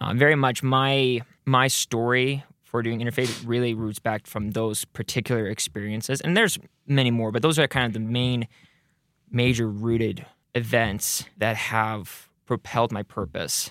uh, 0.00 0.12
very 0.14 0.34
much 0.34 0.62
my 0.62 1.22
my 1.46 1.68
story 1.68 2.44
for 2.62 2.82
doing 2.82 3.00
interfaith 3.00 3.46
really 3.46 3.72
roots 3.72 3.98
back 3.98 4.26
from 4.26 4.50
those 4.50 4.84
particular 4.84 5.46
experiences. 5.46 6.20
And 6.20 6.36
there's 6.36 6.58
many 6.86 7.10
more, 7.10 7.30
but 7.30 7.42
those 7.42 7.58
are 7.58 7.68
kind 7.68 7.86
of 7.86 7.92
the 7.92 8.00
main 8.00 8.48
major 9.30 9.68
rooted 9.68 10.26
events 10.54 11.24
that 11.38 11.56
have 11.56 12.28
propelled 12.46 12.92
my 12.92 13.02
purpose 13.02 13.70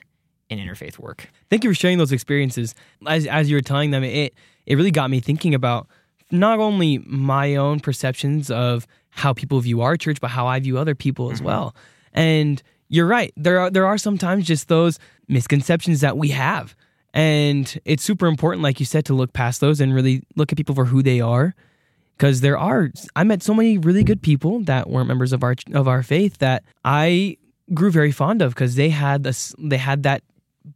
in 0.49 0.59
interfaith 0.59 0.99
work. 0.99 1.29
Thank 1.49 1.63
you 1.63 1.69
for 1.69 1.75
sharing 1.75 1.97
those 1.97 2.11
experiences. 2.11 2.75
As 3.07 3.25
as 3.27 3.49
you 3.49 3.55
were 3.55 3.61
telling 3.61 3.91
them, 3.91 4.03
it 4.03 4.33
it 4.65 4.75
really 4.75 4.91
got 4.91 5.09
me 5.09 5.19
thinking 5.19 5.53
about 5.53 5.87
not 6.31 6.59
only 6.59 6.99
my 6.99 7.55
own 7.55 7.79
perceptions 7.79 8.49
of 8.49 8.87
how 9.09 9.33
people 9.33 9.59
view 9.59 9.81
our 9.81 9.95
church, 9.95 10.19
but 10.19 10.29
how 10.29 10.47
I 10.47 10.59
view 10.59 10.77
other 10.77 10.95
people 10.95 11.31
as 11.31 11.37
mm-hmm. 11.37 11.47
well. 11.47 11.75
And 12.13 12.61
you're 12.89 13.07
right. 13.07 13.33
There 13.35 13.59
are 13.59 13.69
there 13.69 13.85
are 13.85 13.97
sometimes 13.97 14.45
just 14.45 14.67
those 14.67 14.99
misconceptions 15.27 16.01
that 16.01 16.17
we 16.17 16.29
have. 16.29 16.75
And 17.13 17.79
it's 17.85 18.03
super 18.03 18.25
important, 18.25 18.63
like 18.63 18.79
you 18.79 18.85
said, 18.85 19.05
to 19.05 19.13
look 19.13 19.33
past 19.33 19.61
those 19.61 19.79
and 19.79 19.93
really 19.93 20.23
look 20.35 20.51
at 20.51 20.57
people 20.57 20.73
for 20.73 20.85
who 20.85 21.03
they 21.03 21.21
are. 21.21 21.53
Because 22.17 22.41
there 22.41 22.57
are, 22.57 22.91
I 23.15 23.23
met 23.23 23.41
so 23.41 23.53
many 23.53 23.77
really 23.77 24.03
good 24.03 24.21
people 24.21 24.59
that 24.61 24.89
weren't 24.89 25.07
members 25.07 25.33
of 25.33 25.43
our 25.43 25.55
of 25.73 25.87
our 25.87 26.03
faith 26.03 26.37
that 26.37 26.63
I 26.85 27.37
grew 27.73 27.91
very 27.91 28.11
fond 28.11 28.41
of 28.41 28.53
because 28.53 28.75
they 28.75 28.89
had 28.89 29.23
this, 29.23 29.53
they 29.57 29.77
had 29.77 30.03
that 30.03 30.23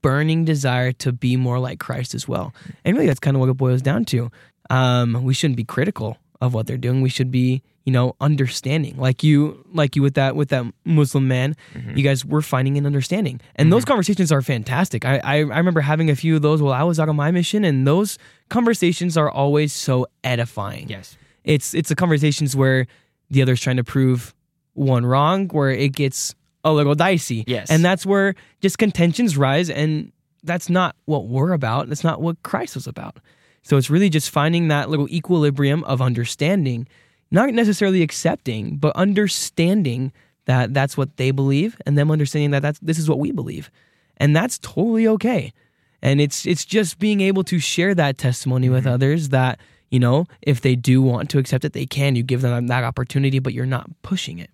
burning 0.01 0.45
desire 0.45 0.91
to 0.91 1.11
be 1.11 1.35
more 1.35 1.59
like 1.59 1.79
Christ 1.79 2.13
as 2.13 2.27
well. 2.27 2.53
And 2.83 2.95
really, 2.95 3.07
that's 3.07 3.19
kind 3.19 3.35
of 3.35 3.41
what 3.41 3.49
it 3.49 3.57
boils 3.57 3.81
down 3.81 4.05
to 4.05 4.31
um, 4.69 5.23
we 5.23 5.33
shouldn't 5.33 5.57
be 5.57 5.63
critical 5.63 6.17
of 6.41 6.53
what 6.53 6.67
they're 6.67 6.77
doing. 6.77 7.01
We 7.01 7.09
should 7.09 7.31
be, 7.31 7.63
you 7.85 7.91
know, 7.91 8.15
understanding. 8.21 8.97
Like 8.97 9.23
you, 9.23 9.65
like 9.73 9.95
you 9.95 10.01
with 10.01 10.15
that 10.15 10.35
with 10.35 10.49
that 10.49 10.65
Muslim 10.85 11.27
man, 11.27 11.55
mm-hmm. 11.73 11.97
you 11.97 12.03
guys 12.03 12.25
were 12.25 12.41
finding 12.41 12.77
an 12.77 12.85
understanding, 12.85 13.41
and 13.55 13.65
mm-hmm. 13.65 13.71
those 13.71 13.85
conversations 13.85 14.31
are 14.31 14.41
fantastic. 14.41 15.05
I, 15.05 15.17
I 15.23 15.35
I 15.37 15.57
remember 15.57 15.81
having 15.81 16.09
a 16.09 16.15
few 16.15 16.35
of 16.35 16.41
those 16.41 16.61
while 16.61 16.73
I 16.73 16.83
was 16.83 16.99
out 16.99 17.09
on 17.09 17.15
my 17.15 17.31
mission, 17.31 17.63
and 17.63 17.87
those 17.87 18.17
conversations 18.49 19.17
are 19.17 19.29
always 19.29 19.73
so 19.73 20.07
edifying. 20.23 20.89
Yes, 20.89 21.17
it's 21.43 21.73
it's 21.73 21.89
the 21.89 21.95
conversations 21.95 22.55
where 22.55 22.87
the 23.29 23.41
other's 23.41 23.61
trying 23.61 23.77
to 23.77 23.83
prove 23.83 24.33
one 24.73 25.05
wrong, 25.05 25.47
where 25.49 25.71
it 25.71 25.93
gets 25.93 26.35
a 26.63 26.73
little 26.73 26.95
dicey. 26.95 27.43
Yes, 27.47 27.69
and 27.69 27.83
that's 27.83 28.05
where 28.05 28.35
just 28.61 28.77
contentions 28.77 29.37
rise, 29.37 29.69
and 29.69 30.11
that's 30.43 30.69
not 30.69 30.95
what 31.05 31.27
we're 31.27 31.51
about. 31.51 31.89
That's 31.89 32.03
not 32.03 32.21
what 32.21 32.41
Christ 32.43 32.75
was 32.75 32.87
about. 32.87 33.17
So 33.63 33.75
it's 33.77 33.89
really 33.89 34.09
just 34.09 34.29
finding 34.29 34.69
that 34.69 34.89
little 34.89 35.09
equilibrium 35.09 35.83
of 35.83 36.01
understanding, 36.01 36.87
not 37.31 37.53
necessarily 37.53 38.01
accepting, 38.01 38.77
but 38.77 38.95
understanding 38.95 40.13
that 40.45 40.73
that's 40.73 40.95
what 40.95 41.17
they 41.17 41.31
believe 41.31 41.77
and 41.85 41.97
them 41.97 42.09
understanding 42.09 42.51
that 42.51 42.61
that's 42.61 42.79
this 42.79 42.97
is 42.97 43.09
what 43.09 43.19
we 43.19 43.31
believe. 43.31 43.69
And 44.15 44.35
that's 44.35 44.57
totally 44.59 45.07
okay. 45.09 45.53
And 46.01 46.21
it's 46.21 46.45
it's 46.45 46.63
just 46.63 46.97
being 46.99 47.21
able 47.21 47.43
to 47.43 47.59
share 47.59 47.93
that 47.95 48.17
testimony 48.17 48.69
with 48.69 48.85
mm-hmm. 48.85 48.93
others 48.93 49.29
that, 49.29 49.59
you 49.89 49.99
know, 49.99 50.25
if 50.41 50.61
they 50.61 50.75
do 50.75 51.01
want 51.01 51.29
to 51.31 51.37
accept 51.37 51.65
it, 51.65 51.73
they 51.73 51.85
can. 51.85 52.15
You 52.15 52.23
give 52.23 52.41
them 52.41 52.67
that 52.67 52.83
opportunity, 52.83 53.39
but 53.39 53.53
you're 53.53 53.65
not 53.65 53.89
pushing 54.01 54.39
it. 54.39 54.49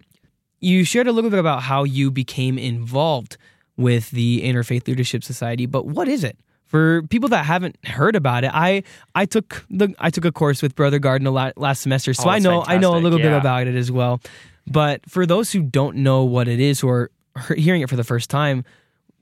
You 0.63 0.83
shared 0.83 1.07
a 1.07 1.11
little 1.11 1.29
bit 1.29 1.39
about 1.39 1.63
how 1.63 1.83
you 1.83 2.11
became 2.11 2.57
involved 2.57 3.37
with 3.75 4.11
the 4.11 4.41
Interfaith 4.43 4.87
Leadership 4.87 5.23
Society, 5.23 5.65
but 5.65 5.85
what 5.85 6.07
is 6.07 6.23
it? 6.23 6.37
for 6.73 7.03
people 7.03 7.29
that 7.29 7.45
haven't 7.45 7.77
heard 7.85 8.15
about 8.15 8.43
it, 8.43 8.49
I 8.51 8.81
I 9.13 9.27
took 9.27 9.63
the 9.69 9.93
I 9.99 10.09
took 10.09 10.25
a 10.25 10.31
course 10.31 10.63
with 10.63 10.75
Brother 10.75 10.97
Gardner 10.97 11.29
last 11.29 11.81
semester, 11.83 12.15
so 12.15 12.23
oh, 12.25 12.29
I 12.31 12.39
know 12.39 12.61
fantastic. 12.61 12.73
I 12.73 12.77
know 12.79 12.95
a 12.95 12.97
little 12.97 13.19
yeah. 13.19 13.29
bit 13.29 13.37
about 13.37 13.67
it 13.67 13.75
as 13.75 13.91
well. 13.91 14.19
But 14.65 15.07
for 15.07 15.27
those 15.27 15.51
who 15.51 15.61
don't 15.61 15.97
know 15.97 16.23
what 16.23 16.47
it 16.47 16.59
is 16.59 16.81
or 16.81 17.11
hearing 17.55 17.81
it 17.81 17.89
for 17.89 17.95
the 17.95 18.03
first 18.03 18.31
time, 18.31 18.65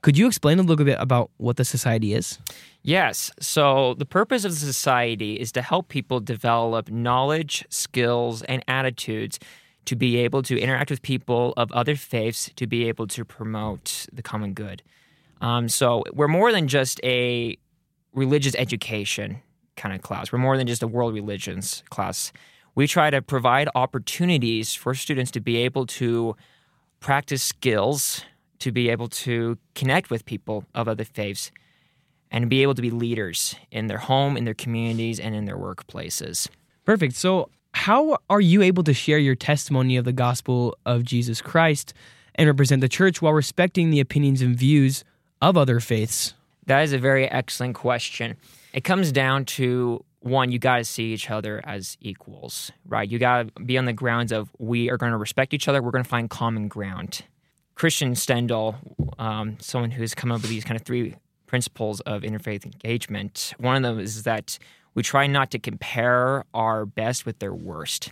could 0.02 0.18
you 0.18 0.28
explain 0.28 0.60
a 0.60 0.64
little 0.64 0.86
bit 0.86 0.98
about 0.98 1.30
what 1.38 1.58
the 1.58 1.66
society 1.66 2.14
is? 2.14 2.40
Yes. 2.84 3.32
So, 3.40 3.96
the 3.96 4.06
purpose 4.06 4.46
of 4.46 4.52
the 4.52 4.58
society 4.58 5.36
is 5.36 5.52
to 5.52 5.62
help 5.62 5.90
people 5.90 6.20
develop 6.22 6.90
knowledge, 6.90 7.66
skills, 7.70 8.42
and 8.44 8.64
attitudes 8.68 9.40
to 9.86 9.96
be 9.96 10.18
able 10.18 10.44
to 10.44 10.60
interact 10.60 10.90
with 10.90 11.02
people 11.02 11.54
of 11.58 11.72
other 11.72 11.96
faiths 11.96 12.52
to 12.56 12.68
be 12.68 12.88
able 12.88 13.08
to 13.08 13.26
promote 13.26 14.06
the 14.14 14.22
common 14.22 14.54
good. 14.54 14.84
Um, 15.42 15.68
so 15.68 16.04
we're 16.14 16.28
more 16.28 16.52
than 16.52 16.68
just 16.68 17.00
a 17.04 17.58
religious 18.14 18.56
education 18.56 19.42
kind 19.76 19.96
of 19.96 20.02
class. 20.02 20.32
We're 20.32 20.40
more 20.40 20.58
than 20.58 20.68
just 20.68 20.84
a 20.84 20.88
world 20.88 21.14
religions 21.14 21.84
class. 21.90 22.32
We 22.76 22.88
try 22.88 23.10
to 23.10 23.22
provide 23.22 23.68
opportunities 23.76 24.74
for 24.74 24.94
students 24.94 25.32
to 25.32 25.42
be 25.42 25.58
able 25.58 25.86
to 25.88 26.36
practice 27.00 27.44
skills, 27.44 28.24
to 28.60 28.72
be 28.72 28.90
able 28.90 29.08
to 29.10 29.58
connect 29.76 30.10
with 30.10 30.26
people 30.26 30.66
of 30.76 30.88
other 30.88 31.04
faiths, 31.04 31.52
and 32.30 32.50
be 32.50 32.62
able 32.62 32.76
to 32.76 32.82
be 32.82 32.92
leaders 32.92 33.56
in 33.72 33.88
their 33.88 33.98
home, 33.98 34.38
in 34.38 34.46
their 34.46 34.54
communities, 34.54 35.20
and 35.20 35.36
in 35.36 35.46
their 35.46 35.58
workplaces. 35.58 36.48
Perfect. 36.86 37.16
So, 37.16 37.50
how 37.74 38.18
are 38.30 38.42
you 38.42 38.62
able 38.62 38.84
to 38.84 38.94
share 38.94 39.18
your 39.18 39.36
testimony 39.36 39.98
of 39.98 40.06
the 40.06 40.13
gospel 40.13 40.78
of 40.86 41.04
Jesus 41.04 41.42
Christ 41.42 41.94
and 42.36 42.48
represent 42.48 42.82
the 42.82 42.90
church 42.90 43.22
while 43.22 43.34
respecting 43.34 43.90
the 43.90 44.00
opinions 44.00 44.42
and 44.42 44.56
views 44.56 45.04
of 45.42 45.58
other 45.58 45.80
faiths? 45.80 46.34
That 46.68 46.82
is 46.82 46.94
a 46.94 46.98
very 46.98 47.30
excellent 47.30 47.75
question. 47.75 48.38
It 48.74 48.84
comes 48.84 49.12
down 49.12 49.46
to 49.46 50.04
one, 50.20 50.51
you 50.51 50.60
got 50.60 50.78
to 50.78 50.84
see 50.84 51.13
each 51.13 51.32
other 51.32 51.62
as 51.66 51.98
equals, 52.00 52.72
right? 52.86 53.10
You 53.10 53.18
got 53.18 53.56
to 53.56 53.63
be 53.63 53.78
on 53.78 53.86
the 53.86 53.94
grounds 53.94 54.32
of 54.32 54.51
we 54.60 54.90
are 54.90 54.98
going 54.98 55.12
to 55.12 55.18
respect 55.18 55.54
each 55.54 55.68
other, 55.68 55.82
we're 55.82 55.92
going 55.92 56.04
to 56.04 56.10
find 56.10 56.30
common 56.30 56.68
ground. 56.68 57.24
Krister 57.75 58.12
Stendahl, 58.12 58.75
um, 59.20 59.58
someone 59.60 59.90
who's 59.90 60.13
come 60.13 60.32
up 60.32 60.42
with 60.42 60.51
these 60.51 60.63
kind 60.63 60.80
of 60.80 60.86
three 60.86 61.16
principles 61.48 62.00
of 62.01 62.22
interfaith 62.22 62.66
engagement, 62.66 63.54
one 63.58 63.75
of 63.75 63.82
them 63.82 64.00
is 64.00 64.24
that 64.24 64.60
we 64.94 65.04
try 65.04 65.28
not 65.28 65.52
to 65.52 65.60
compare 65.60 66.46
our 66.54 66.86
best 66.86 67.26
with 67.26 67.40
their 67.40 67.54
worst. 67.54 68.12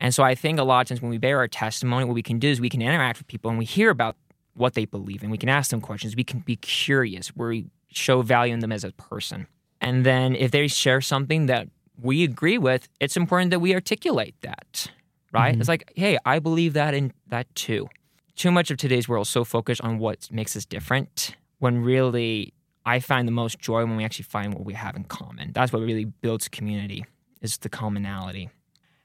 And 0.00 0.14
so 0.14 0.22
I 0.22 0.34
think 0.34 0.58
a 0.58 0.64
lot 0.64 0.80
of 0.80 0.88
times 0.88 1.02
when 1.02 1.10
we 1.10 1.18
bear 1.18 1.38
our 1.38 1.48
testimony, 1.48 2.04
what 2.04 2.14
we 2.14 2.22
can 2.22 2.38
do 2.38 2.48
is 2.48 2.60
we 2.60 2.70
can 2.70 2.80
interact 2.80 3.18
with 3.18 3.26
people 3.26 3.50
and 3.50 3.58
we 3.58 3.66
hear 3.66 3.90
about 3.90 4.16
what 4.54 4.74
they 4.74 4.84
believe 4.84 5.22
in. 5.22 5.30
We 5.30 5.38
can 5.38 5.48
ask 5.48 5.70
them 5.70 5.80
questions. 5.80 6.16
We 6.16 6.24
can 6.24 6.40
be 6.40 6.56
curious. 6.56 7.34
We 7.36 7.66
show 7.92 8.22
value 8.22 8.54
in 8.54 8.60
them 8.60 8.72
as 8.72 8.84
a 8.84 8.92
person. 8.92 9.46
And 9.80 10.04
then 10.04 10.34
if 10.34 10.50
they 10.50 10.68
share 10.68 11.00
something 11.00 11.46
that 11.46 11.68
we 12.00 12.24
agree 12.24 12.58
with, 12.58 12.88
it's 12.98 13.16
important 13.16 13.50
that 13.50 13.60
we 13.60 13.74
articulate 13.74 14.34
that, 14.40 14.90
right? 15.32 15.52
Mm-hmm. 15.52 15.60
It's 15.60 15.68
like, 15.68 15.92
hey, 15.96 16.18
I 16.24 16.38
believe 16.38 16.72
that 16.74 16.94
in 16.94 17.12
that 17.28 17.52
too. 17.54 17.88
Too 18.36 18.50
much 18.50 18.70
of 18.70 18.78
today's 18.78 19.08
world 19.08 19.26
is 19.26 19.30
so 19.30 19.44
focused 19.44 19.82
on 19.82 19.98
what 19.98 20.30
makes 20.30 20.56
us 20.56 20.64
different 20.64 21.36
when 21.58 21.82
really 21.82 22.54
I 22.84 23.00
find 23.00 23.28
the 23.28 23.32
most 23.32 23.58
joy 23.58 23.84
when 23.84 23.96
we 23.96 24.04
actually 24.04 24.24
find 24.24 24.54
what 24.54 24.64
we 24.64 24.74
have 24.74 24.96
in 24.96 25.04
common. 25.04 25.52
That's 25.52 25.72
what 25.72 25.82
really 25.82 26.04
builds 26.04 26.48
community 26.48 27.04
is 27.40 27.58
the 27.58 27.68
commonality. 27.68 28.50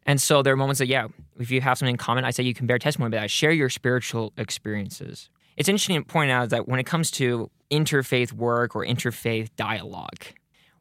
And 0.05 0.21
so 0.21 0.41
there 0.41 0.53
are 0.53 0.57
moments 0.57 0.79
that, 0.79 0.87
yeah, 0.87 1.07
if 1.39 1.51
you 1.51 1.61
have 1.61 1.77
something 1.77 1.93
in 1.93 1.97
common, 1.97 2.25
I 2.25 2.31
say 2.31 2.43
you 2.43 2.53
can 2.53 2.67
bear 2.67 2.77
testimony, 2.77 3.11
but 3.11 3.19
I 3.19 3.27
share 3.27 3.51
your 3.51 3.69
spiritual 3.69 4.33
experiences. 4.37 5.29
It's 5.57 5.67
interesting 5.67 6.01
to 6.01 6.05
point 6.05 6.31
out 6.31 6.49
that 6.49 6.67
when 6.67 6.79
it 6.79 6.85
comes 6.85 7.09
to 7.11 7.49
interfaith 7.71 8.31
work 8.31 8.75
or 8.75 8.85
interfaith 8.85 9.49
dialogue, 9.55 10.25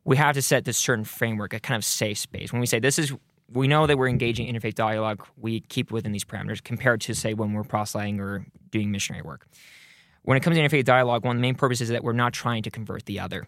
we 0.05 0.17
have 0.17 0.35
to 0.35 0.43
set 0.43 0.65
this 0.65 0.77
certain 0.77 1.05
framework, 1.05 1.55
a 1.55 1.61
kind 1.61 1.77
of 1.77 1.85
safe 1.85 2.19
space. 2.19 2.53
When 2.53 2.61
we 2.61 2.67
say 2.67 2.79
this 2.79 2.99
is, 2.99 3.13
we 3.51 3.67
know 3.67 3.87
that 3.87 3.97
we're 3.97 4.09
engaging 4.09 4.53
interfaith 4.53 4.75
dialogue, 4.75 5.27
we 5.37 5.61
keep 5.61 5.91
within 5.91 6.13
these 6.13 6.25
parameters 6.25 6.63
compared 6.63 7.01
to, 7.03 7.15
say, 7.15 7.33
when 7.33 7.55
we're 7.55 7.65
proselyting 7.65 8.21
or 8.21 8.47
doing 8.71 8.91
missionary 8.91 9.23
work. 9.23 9.47
When 10.25 10.37
it 10.37 10.41
comes 10.41 10.57
to 10.57 10.63
interfaith 10.63 10.85
dialogue, 10.85 11.25
one 11.25 11.37
of 11.37 11.39
the 11.39 11.43
main 11.43 11.55
purposes 11.55 11.89
is 11.89 11.93
that 11.93 12.03
we're 12.03 12.13
not 12.13 12.33
trying 12.33 12.63
to 12.65 12.71
convert 12.71 13.05
the 13.07 13.21
other. 13.21 13.47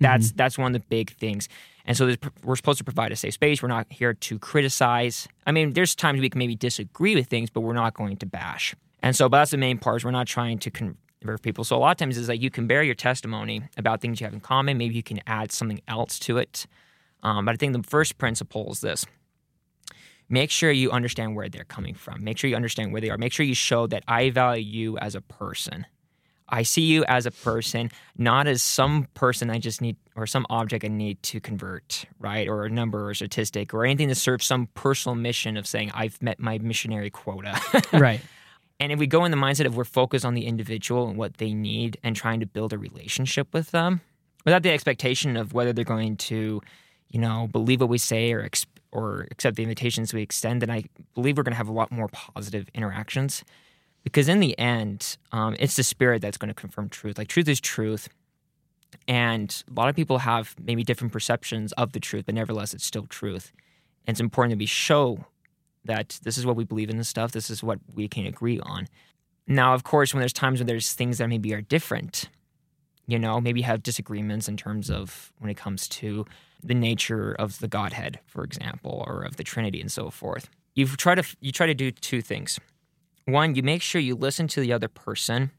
That's 0.00 0.28
mm-hmm. 0.28 0.36
that's 0.36 0.58
one 0.58 0.74
of 0.74 0.80
the 0.80 0.86
big 0.88 1.16
things. 1.16 1.48
And 1.84 1.96
so 1.96 2.14
we're 2.44 2.56
supposed 2.56 2.78
to 2.78 2.84
provide 2.84 3.12
a 3.12 3.16
safe 3.16 3.34
space. 3.34 3.62
We're 3.62 3.68
not 3.68 3.86
here 3.90 4.14
to 4.14 4.38
criticize. 4.38 5.28
I 5.46 5.52
mean, 5.52 5.72
there's 5.72 5.94
times 5.94 6.20
we 6.20 6.30
can 6.30 6.38
maybe 6.38 6.54
disagree 6.54 7.14
with 7.14 7.26
things, 7.26 7.50
but 7.50 7.60
we're 7.60 7.72
not 7.72 7.94
going 7.94 8.16
to 8.18 8.26
bash. 8.26 8.74
And 9.02 9.16
so, 9.16 9.28
but 9.28 9.38
that's 9.38 9.50
the 9.50 9.56
main 9.56 9.78
part. 9.78 9.98
Is 9.98 10.04
we're 10.04 10.12
not 10.12 10.26
trying 10.26 10.58
to 10.58 10.70
convert 10.70 11.42
people. 11.42 11.64
So 11.64 11.76
a 11.76 11.78
lot 11.78 11.92
of 11.92 11.96
times 11.98 12.16
is 12.16 12.28
like 12.28 12.40
you 12.40 12.50
can 12.50 12.66
bear 12.66 12.82
your 12.82 12.94
testimony 12.94 13.62
about 13.76 14.00
things 14.00 14.20
you 14.20 14.26
have 14.26 14.34
in 14.34 14.40
common. 14.40 14.78
Maybe 14.78 14.94
you 14.94 15.02
can 15.02 15.20
add 15.26 15.52
something 15.52 15.80
else 15.88 16.18
to 16.20 16.38
it. 16.38 16.66
Um, 17.22 17.44
but 17.44 17.52
I 17.52 17.56
think 17.56 17.72
the 17.72 17.82
first 17.82 18.18
principle 18.18 18.72
is 18.72 18.80
this: 18.80 19.06
make 20.28 20.50
sure 20.50 20.70
you 20.70 20.90
understand 20.90 21.36
where 21.36 21.48
they're 21.48 21.64
coming 21.64 21.94
from. 21.94 22.22
Make 22.24 22.38
sure 22.38 22.48
you 22.48 22.56
understand 22.56 22.92
where 22.92 23.00
they 23.00 23.10
are. 23.10 23.18
Make 23.18 23.32
sure 23.32 23.44
you 23.44 23.54
show 23.54 23.86
that 23.88 24.04
I 24.08 24.30
value 24.30 24.64
you 24.64 24.98
as 24.98 25.14
a 25.14 25.20
person. 25.20 25.86
I 26.48 26.62
see 26.64 26.82
you 26.82 27.04
as 27.06 27.24
a 27.24 27.30
person, 27.30 27.90
not 28.18 28.46
as 28.46 28.62
some 28.62 29.08
person 29.14 29.48
I 29.48 29.58
just 29.58 29.80
need 29.80 29.96
or 30.14 30.26
some 30.26 30.44
object 30.50 30.84
I 30.84 30.88
need 30.88 31.22
to 31.24 31.40
convert, 31.40 32.04
right? 32.18 32.46
Or 32.46 32.66
a 32.66 32.70
number 32.70 33.06
or 33.06 33.10
a 33.10 33.14
statistic 33.14 33.72
or 33.72 33.86
anything 33.86 34.08
to 34.08 34.14
serve 34.14 34.42
some 34.42 34.68
personal 34.74 35.16
mission 35.16 35.56
of 35.56 35.66
saying 35.66 35.90
I've 35.94 36.20
met 36.22 36.38
my 36.38 36.58
missionary 36.58 37.08
quota. 37.08 37.58
right. 37.92 38.20
And 38.78 38.92
if 38.92 38.98
we 38.98 39.06
go 39.06 39.24
in 39.24 39.30
the 39.30 39.36
mindset 39.36 39.64
of 39.64 39.76
we're 39.76 39.84
focused 39.84 40.24
on 40.24 40.34
the 40.34 40.44
individual 40.44 41.08
and 41.08 41.16
what 41.16 41.38
they 41.38 41.54
need 41.54 41.98
and 42.02 42.14
trying 42.14 42.40
to 42.40 42.46
build 42.46 42.72
a 42.72 42.78
relationship 42.78 43.54
with 43.54 43.70
them 43.70 44.02
without 44.44 44.62
the 44.62 44.70
expectation 44.70 45.36
of 45.36 45.54
whether 45.54 45.72
they're 45.72 45.84
going 45.84 46.16
to, 46.16 46.60
you 47.08 47.20
know, 47.20 47.48
believe 47.50 47.80
what 47.80 47.88
we 47.88 47.98
say 47.98 48.32
or 48.32 48.42
ex- 48.42 48.66
or 48.92 49.26
accept 49.30 49.56
the 49.56 49.62
invitations 49.62 50.14
we 50.14 50.22
extend, 50.22 50.62
then 50.62 50.70
I 50.70 50.84
believe 51.14 51.36
we're 51.36 51.42
going 51.42 51.52
to 51.52 51.56
have 51.58 51.68
a 51.68 51.72
lot 51.72 51.90
more 51.90 52.08
positive 52.08 52.68
interactions. 52.74 53.44
Because 54.04 54.28
in 54.28 54.40
the 54.40 54.58
end, 54.58 55.16
um, 55.30 55.56
it's 55.58 55.76
the 55.76 55.82
spirit 55.82 56.22
that's 56.22 56.36
going 56.36 56.48
to 56.48 56.54
confirm 56.54 56.88
truth. 56.88 57.18
Like 57.18 57.28
truth 57.28 57.48
is 57.48 57.60
truth. 57.60 58.08
And 59.08 59.62
a 59.70 59.80
lot 59.80 59.88
of 59.88 59.96
people 59.96 60.18
have 60.18 60.54
maybe 60.62 60.82
different 60.84 61.12
perceptions 61.12 61.72
of 61.72 61.92
the 61.92 62.00
truth, 62.00 62.26
but 62.26 62.34
nevertheless, 62.34 62.74
it's 62.74 62.84
still 62.84 63.06
truth. 63.06 63.52
And 64.06 64.14
it's 64.14 64.20
important 64.20 64.52
that 64.52 64.58
we 64.58 64.66
show 64.66 65.24
that 65.84 66.20
this 66.22 66.36
is 66.36 66.44
what 66.44 66.56
we 66.56 66.64
believe 66.64 66.90
in 66.90 66.98
this 66.98 67.08
stuff. 67.08 67.32
This 67.32 67.50
is 67.50 67.62
what 67.62 67.78
we 67.94 68.08
can 68.08 68.26
agree 68.26 68.60
on. 68.60 68.88
Now, 69.46 69.74
of 69.74 69.82
course, 69.82 70.12
when 70.12 70.20
there's 70.20 70.32
times 70.32 70.60
when 70.60 70.66
there's 70.66 70.92
things 70.92 71.18
that 71.18 71.28
maybe 71.28 71.52
are 71.54 71.60
different, 71.60 72.28
you 73.06 73.18
know, 73.18 73.40
maybe 73.40 73.62
have 73.62 73.82
disagreements 73.82 74.48
in 74.48 74.56
terms 74.56 74.90
of 74.90 75.32
when 75.38 75.50
it 75.50 75.56
comes 75.56 75.88
to 75.88 76.24
the 76.62 76.74
nature 76.74 77.32
of 77.32 77.58
the 77.58 77.68
Godhead, 77.68 78.20
for 78.26 78.44
example, 78.44 79.04
or 79.06 79.22
of 79.22 79.36
the 79.36 79.44
Trinity 79.44 79.80
and 79.80 79.90
so 79.90 80.10
forth. 80.10 80.48
You 80.74 80.86
try 80.86 81.14
to 81.14 81.24
you 81.40 81.52
try 81.52 81.66
to 81.66 81.74
do 81.74 81.90
two 81.90 82.22
things. 82.22 82.58
One, 83.26 83.54
you 83.54 83.62
make 83.62 83.82
sure 83.82 84.00
you 84.00 84.14
listen 84.14 84.48
to 84.48 84.60
the 84.60 84.72
other 84.72 84.88
person 84.88 85.50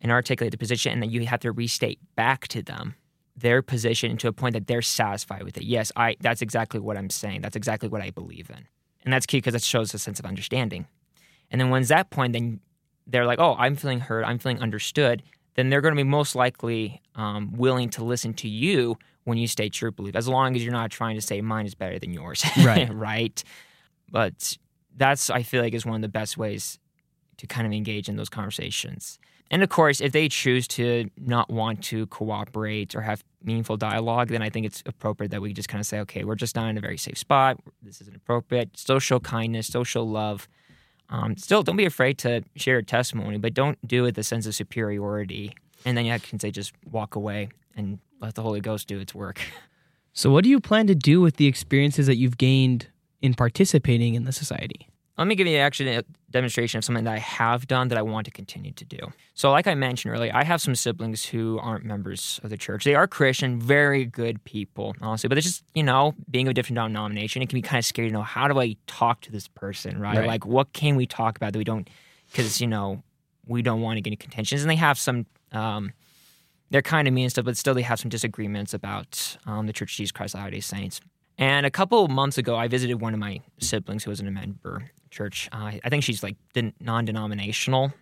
and 0.00 0.10
articulate 0.10 0.52
the 0.52 0.58
position, 0.58 0.92
and 0.92 1.02
then 1.02 1.10
you 1.10 1.26
have 1.26 1.40
to 1.40 1.52
restate 1.52 1.98
back 2.16 2.48
to 2.48 2.62
them 2.62 2.94
their 3.36 3.62
position 3.62 4.16
to 4.18 4.28
a 4.28 4.32
point 4.32 4.54
that 4.54 4.66
they're 4.66 4.82
satisfied 4.82 5.42
with 5.42 5.56
it. 5.56 5.64
Yes, 5.64 5.92
I 5.96 6.16
that's 6.20 6.42
exactly 6.42 6.80
what 6.80 6.96
I'm 6.96 7.10
saying. 7.10 7.42
That's 7.42 7.56
exactly 7.56 7.88
what 7.88 8.02
I 8.02 8.10
believe 8.10 8.50
in. 8.50 8.66
And 9.04 9.12
that's 9.12 9.26
key 9.26 9.38
because 9.38 9.54
it 9.54 9.62
shows 9.62 9.94
a 9.94 9.98
sense 9.98 10.18
of 10.18 10.26
understanding. 10.26 10.86
And 11.50 11.60
then 11.60 11.70
when's 11.70 11.88
that 11.88 12.10
point, 12.10 12.32
then 12.32 12.60
they're 13.06 13.26
like, 13.26 13.38
oh, 13.40 13.56
I'm 13.58 13.76
feeling 13.76 14.00
heard, 14.00 14.24
I'm 14.24 14.38
feeling 14.38 14.60
understood. 14.60 15.22
Then 15.60 15.68
they're 15.68 15.82
going 15.82 15.94
to 15.94 16.02
be 16.02 16.08
most 16.08 16.34
likely 16.34 17.02
um, 17.16 17.52
willing 17.52 17.90
to 17.90 18.02
listen 18.02 18.32
to 18.32 18.48
you 18.48 18.96
when 19.24 19.36
you 19.36 19.46
state 19.46 19.78
your 19.78 19.90
belief, 19.90 20.16
as 20.16 20.26
long 20.26 20.56
as 20.56 20.64
you're 20.64 20.72
not 20.72 20.90
trying 20.90 21.16
to 21.16 21.20
say 21.20 21.42
mine 21.42 21.66
is 21.66 21.74
better 21.74 21.98
than 21.98 22.14
yours. 22.14 22.42
Right. 22.64 22.88
right. 22.90 23.44
But 24.10 24.56
that's, 24.96 25.28
I 25.28 25.42
feel 25.42 25.62
like, 25.62 25.74
is 25.74 25.84
one 25.84 25.96
of 25.96 26.00
the 26.00 26.08
best 26.08 26.38
ways 26.38 26.78
to 27.36 27.46
kind 27.46 27.66
of 27.66 27.74
engage 27.74 28.08
in 28.08 28.16
those 28.16 28.30
conversations. 28.30 29.18
And 29.50 29.62
of 29.62 29.68
course, 29.68 30.00
if 30.00 30.12
they 30.12 30.30
choose 30.30 30.66
to 30.68 31.10
not 31.18 31.50
want 31.50 31.84
to 31.84 32.06
cooperate 32.06 32.94
or 32.94 33.02
have 33.02 33.22
meaningful 33.44 33.76
dialogue, 33.76 34.28
then 34.28 34.40
I 34.40 34.48
think 34.48 34.64
it's 34.64 34.82
appropriate 34.86 35.30
that 35.32 35.42
we 35.42 35.52
just 35.52 35.68
kind 35.68 35.80
of 35.80 35.86
say, 35.86 35.98
okay, 36.00 36.24
we're 36.24 36.36
just 36.36 36.56
not 36.56 36.70
in 36.70 36.78
a 36.78 36.80
very 36.80 36.96
safe 36.96 37.18
spot. 37.18 37.60
This 37.82 38.00
isn't 38.00 38.16
appropriate. 38.16 38.78
Still 38.78 38.98
show 38.98 39.20
kindness, 39.20 39.66
still 39.66 39.84
show 39.84 40.04
love. 40.04 40.48
Um, 41.10 41.36
still, 41.36 41.62
don't 41.62 41.76
be 41.76 41.86
afraid 41.86 42.18
to 42.18 42.42
share 42.56 42.74
your 42.74 42.82
testimony, 42.82 43.36
but 43.36 43.52
don't 43.52 43.76
do 43.86 44.04
it 44.04 44.08
with 44.08 44.18
a 44.18 44.22
sense 44.22 44.46
of 44.46 44.54
superiority. 44.54 45.54
And 45.84 45.96
then 45.96 46.06
you 46.06 46.18
can 46.20 46.38
say, 46.38 46.50
just 46.50 46.72
walk 46.90 47.16
away 47.16 47.48
and 47.76 47.98
let 48.20 48.34
the 48.34 48.42
Holy 48.42 48.60
Ghost 48.60 48.86
do 48.86 48.98
its 48.98 49.14
work. 49.14 49.40
So, 50.12 50.28
what 50.30 50.42
do 50.42 50.50
you 50.50 50.58
plan 50.58 50.88
to 50.88 50.94
do 50.96 51.20
with 51.20 51.36
the 51.36 51.46
experiences 51.46 52.08
that 52.08 52.16
you've 52.16 52.36
gained 52.36 52.88
in 53.22 53.32
participating 53.32 54.14
in 54.14 54.24
the 54.24 54.32
society? 54.32 54.89
Let 55.20 55.26
me 55.26 55.34
give 55.34 55.46
you 55.46 55.58
actually 55.58 55.96
a 55.96 56.02
demonstration 56.30 56.78
of 56.78 56.84
something 56.84 57.04
that 57.04 57.12
I 57.12 57.18
have 57.18 57.66
done 57.66 57.88
that 57.88 57.98
I 57.98 58.02
want 58.02 58.24
to 58.24 58.30
continue 58.30 58.72
to 58.72 58.84
do. 58.86 58.98
So, 59.34 59.50
like 59.50 59.66
I 59.66 59.74
mentioned 59.74 60.14
earlier, 60.14 60.32
I 60.34 60.44
have 60.44 60.62
some 60.62 60.74
siblings 60.74 61.26
who 61.26 61.58
aren't 61.58 61.84
members 61.84 62.40
of 62.42 62.48
the 62.48 62.56
church. 62.56 62.84
They 62.84 62.94
are 62.94 63.06
Christian, 63.06 63.60
very 63.60 64.06
good 64.06 64.42
people, 64.44 64.96
honestly, 65.02 65.28
but 65.28 65.36
it's 65.36 65.46
just, 65.46 65.62
you 65.74 65.82
know, 65.82 66.14
being 66.30 66.46
of 66.46 66.52
a 66.52 66.54
different 66.54 66.76
denomination, 66.76 67.42
it 67.42 67.50
can 67.50 67.58
be 67.58 67.60
kind 67.60 67.78
of 67.78 67.84
scary 67.84 68.08
to 68.08 68.14
know 68.14 68.22
how 68.22 68.48
do 68.48 68.58
I 68.58 68.76
talk 68.86 69.20
to 69.20 69.30
this 69.30 69.46
person, 69.46 70.00
right? 70.00 70.16
Right. 70.16 70.26
Like, 70.26 70.46
what 70.46 70.72
can 70.72 70.96
we 70.96 71.04
talk 71.04 71.36
about 71.36 71.52
that 71.52 71.58
we 71.58 71.64
don't, 71.64 71.90
because, 72.30 72.58
you 72.58 72.66
know, 72.66 73.02
we 73.46 73.60
don't 73.60 73.82
want 73.82 73.98
to 73.98 74.00
get 74.00 74.14
into 74.14 74.24
contentions. 74.24 74.62
And 74.62 74.70
they 74.70 74.76
have 74.76 74.98
some, 74.98 75.26
um, 75.52 75.92
they're 76.70 76.80
kind 76.80 77.06
of 77.06 77.12
mean 77.12 77.24
and 77.24 77.32
stuff, 77.32 77.44
but 77.44 77.58
still 77.58 77.74
they 77.74 77.82
have 77.82 78.00
some 78.00 78.08
disagreements 78.08 78.72
about 78.72 79.36
um, 79.44 79.66
the 79.66 79.74
Church 79.74 79.92
of 79.92 79.96
Jesus 79.98 80.12
Christ 80.12 80.34
of 80.34 80.40
Latter-day 80.40 80.60
Saints. 80.60 81.02
And 81.40 81.64
a 81.64 81.70
couple 81.70 82.06
months 82.08 82.36
ago, 82.36 82.54
I 82.54 82.68
visited 82.68 83.00
one 83.00 83.14
of 83.14 83.18
my 83.18 83.40
siblings 83.58 84.04
who 84.04 84.10
wasn't 84.10 84.28
a 84.28 84.32
member 84.32 84.90
church. 85.10 85.48
Uh, 85.50 85.72
I 85.82 85.88
think 85.88 86.04
she's 86.04 86.22
like 86.22 86.36
non-denominational, 86.80 87.94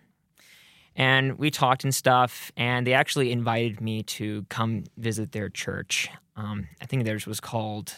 and 0.97 1.39
we 1.39 1.49
talked 1.49 1.85
and 1.85 1.95
stuff. 1.95 2.51
And 2.57 2.85
they 2.85 2.91
actually 2.91 3.31
invited 3.31 3.79
me 3.79 4.03
to 4.03 4.45
come 4.49 4.83
visit 4.97 5.31
their 5.31 5.47
church. 5.47 6.09
Um, 6.35 6.67
I 6.81 6.85
think 6.85 7.05
theirs 7.05 7.25
was 7.25 7.39
called 7.39 7.93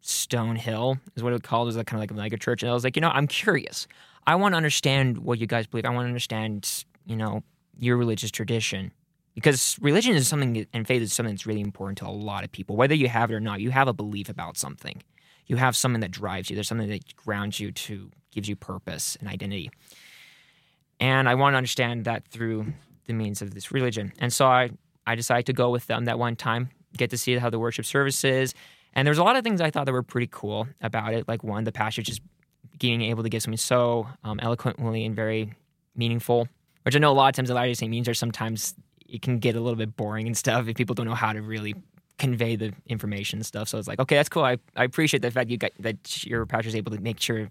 Stone 0.00 0.54
Hill, 0.56 0.98
is 1.16 1.24
what 1.24 1.30
it 1.30 1.32
was 1.32 1.42
called. 1.42 1.66
It 1.66 1.74
was 1.74 1.84
kind 1.84 1.94
of 1.94 2.00
like 2.00 2.12
a 2.12 2.14
mega 2.14 2.38
church. 2.38 2.62
And 2.62 2.70
I 2.70 2.74
was 2.74 2.84
like, 2.84 2.94
you 2.94 3.02
know, 3.02 3.10
I'm 3.10 3.26
curious. 3.26 3.88
I 4.28 4.36
want 4.36 4.52
to 4.52 4.56
understand 4.56 5.18
what 5.18 5.40
you 5.40 5.48
guys 5.48 5.66
believe. 5.66 5.86
I 5.86 5.90
want 5.90 6.04
to 6.04 6.08
understand, 6.08 6.84
you 7.04 7.16
know, 7.16 7.42
your 7.80 7.96
religious 7.96 8.30
tradition 8.30 8.92
because 9.38 9.78
religion 9.80 10.16
is 10.16 10.26
something 10.26 10.66
and 10.72 10.84
faith 10.84 11.00
is 11.00 11.12
something 11.12 11.32
that's 11.32 11.46
really 11.46 11.60
important 11.60 11.96
to 11.98 12.08
a 12.08 12.10
lot 12.10 12.42
of 12.42 12.50
people. 12.50 12.74
Whether 12.74 12.96
you 12.96 13.06
have 13.06 13.30
it 13.30 13.34
or 13.34 13.40
not 13.40 13.60
you 13.60 13.70
have 13.70 13.86
a 13.86 13.92
belief 13.92 14.28
about 14.28 14.56
something. 14.56 15.00
You 15.46 15.54
have 15.56 15.76
something 15.76 16.00
that 16.00 16.10
drives 16.10 16.50
you. 16.50 16.56
There's 16.56 16.66
something 16.66 16.88
that 16.88 17.14
grounds 17.14 17.60
you 17.60 17.70
to 17.70 18.10
gives 18.32 18.48
you 18.48 18.56
purpose 18.56 19.16
and 19.20 19.28
identity. 19.28 19.70
And 20.98 21.28
i 21.28 21.36
want 21.36 21.54
to 21.54 21.56
understand 21.56 22.04
that 22.06 22.26
through 22.26 22.72
the 23.06 23.12
means 23.12 23.40
of 23.40 23.54
this 23.54 23.70
religion. 23.70 24.12
And 24.18 24.32
so 24.32 24.46
i 24.48 24.70
i 25.06 25.14
decided 25.14 25.46
to 25.46 25.52
go 25.52 25.70
with 25.70 25.86
them 25.86 26.06
that 26.06 26.18
one 26.18 26.34
time 26.34 26.70
get 26.96 27.10
to 27.10 27.16
see 27.16 27.36
how 27.36 27.48
the 27.48 27.60
worship 27.60 27.84
service 27.84 28.24
is. 28.24 28.54
And 28.94 29.06
there's 29.06 29.18
a 29.18 29.24
lot 29.24 29.36
of 29.36 29.44
things 29.44 29.60
i 29.60 29.70
thought 29.70 29.86
that 29.86 29.92
were 29.92 30.02
pretty 30.02 30.28
cool 30.32 30.66
about 30.80 31.14
it. 31.14 31.28
Like 31.28 31.44
one 31.44 31.62
the 31.62 31.70
pastor 31.70 32.02
just 32.02 32.22
being 32.80 33.02
able 33.02 33.22
to 33.22 33.28
give 33.28 33.42
something 33.42 33.56
so 33.56 34.08
um, 34.24 34.40
eloquently 34.40 35.04
and 35.04 35.14
very 35.14 35.52
meaningful 35.94 36.48
which 36.82 36.96
i 36.96 36.98
know 36.98 37.12
a 37.12 37.18
lot 37.20 37.28
of 37.28 37.34
times 37.36 37.50
a 37.50 37.52
the 37.52 37.56
latter 37.56 37.72
day 37.72 37.88
means 37.88 38.08
are 38.08 38.14
sometimes 38.14 38.74
it 39.08 39.22
can 39.22 39.38
get 39.38 39.56
a 39.56 39.60
little 39.60 39.76
bit 39.76 39.96
boring 39.96 40.26
and 40.26 40.36
stuff 40.36 40.68
if 40.68 40.76
people 40.76 40.94
don't 40.94 41.06
know 41.06 41.14
how 41.14 41.32
to 41.32 41.40
really 41.42 41.74
convey 42.18 42.56
the 42.56 42.72
information 42.86 43.38
and 43.38 43.46
stuff. 43.46 43.68
So 43.68 43.78
it's 43.78 43.88
like, 43.88 44.00
okay, 44.00 44.16
that's 44.16 44.28
cool. 44.28 44.44
I, 44.44 44.58
I 44.76 44.84
appreciate 44.84 45.20
the 45.22 45.30
fact 45.30 45.50
you 45.50 45.56
got 45.56 45.70
that 45.80 46.26
your 46.26 46.44
pastor's 46.46 46.74
able 46.74 46.92
to 46.92 47.00
make 47.00 47.20
sure 47.20 47.48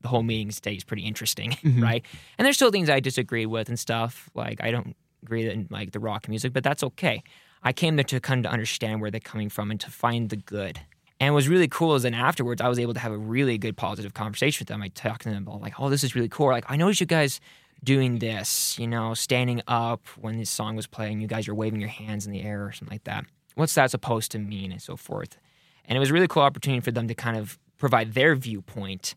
the 0.00 0.08
whole 0.08 0.22
meeting 0.22 0.50
stays 0.50 0.84
pretty 0.84 1.02
interesting, 1.04 1.50
Mhm. 1.62 1.82
right? 1.82 2.04
And 2.36 2.44
there's 2.46 2.56
still 2.56 2.70
things 2.70 2.90
I 2.90 3.00
disagree 3.00 3.46
with 3.46 3.68
and 3.68 3.78
stuff. 3.78 4.28
Like 4.34 4.62
I 4.62 4.70
don't 4.70 4.96
agree 5.22 5.48
in 5.48 5.66
like 5.70 5.92
the 5.92 6.00
rock 6.00 6.28
music, 6.28 6.52
but 6.52 6.62
that's 6.64 6.82
okay. 6.84 7.22
I 7.62 7.72
came 7.72 7.96
there 7.96 8.04
to 8.04 8.20
kind 8.20 8.44
of 8.46 8.52
understand 8.52 9.00
where 9.00 9.10
they're 9.10 9.18
coming 9.20 9.48
from 9.48 9.70
and 9.70 9.80
to 9.80 9.90
find 9.90 10.28
the 10.30 10.36
good. 10.36 10.80
And 11.20 11.34
what's 11.34 11.48
really 11.48 11.66
cool 11.66 11.96
is 11.96 12.04
then 12.04 12.14
afterwards 12.14 12.60
I 12.60 12.68
was 12.68 12.78
able 12.78 12.94
to 12.94 13.00
have 13.00 13.10
a 13.12 13.18
really 13.18 13.58
good 13.58 13.76
positive 13.76 14.14
conversation 14.14 14.60
with 14.62 14.68
them. 14.68 14.82
I 14.82 14.88
talked 14.88 15.22
to 15.22 15.30
them 15.30 15.42
about 15.46 15.60
like, 15.60 15.80
oh, 15.80 15.88
this 15.90 16.04
is 16.04 16.14
really 16.14 16.28
cool. 16.28 16.46
Like 16.48 16.64
I 16.68 16.76
noticed 16.76 17.00
you 17.00 17.06
guys 17.06 17.40
doing 17.82 18.18
this, 18.18 18.78
you 18.78 18.86
know, 18.86 19.14
standing 19.14 19.62
up 19.68 20.06
when 20.20 20.38
this 20.38 20.50
song 20.50 20.76
was 20.76 20.86
playing, 20.86 21.20
you 21.20 21.26
guys 21.26 21.48
are 21.48 21.54
waving 21.54 21.80
your 21.80 21.88
hands 21.88 22.26
in 22.26 22.32
the 22.32 22.42
air 22.42 22.64
or 22.66 22.72
something 22.72 22.94
like 22.94 23.04
that. 23.04 23.24
What's 23.54 23.74
that 23.74 23.90
supposed 23.90 24.30
to 24.32 24.38
mean 24.38 24.72
and 24.72 24.82
so 24.82 24.96
forth. 24.96 25.38
And 25.84 25.96
it 25.96 26.00
was 26.00 26.10
a 26.10 26.12
really 26.12 26.28
cool 26.28 26.42
opportunity 26.42 26.80
for 26.80 26.90
them 26.90 27.08
to 27.08 27.14
kind 27.14 27.36
of 27.36 27.58
provide 27.78 28.14
their 28.14 28.34
viewpoint 28.34 29.14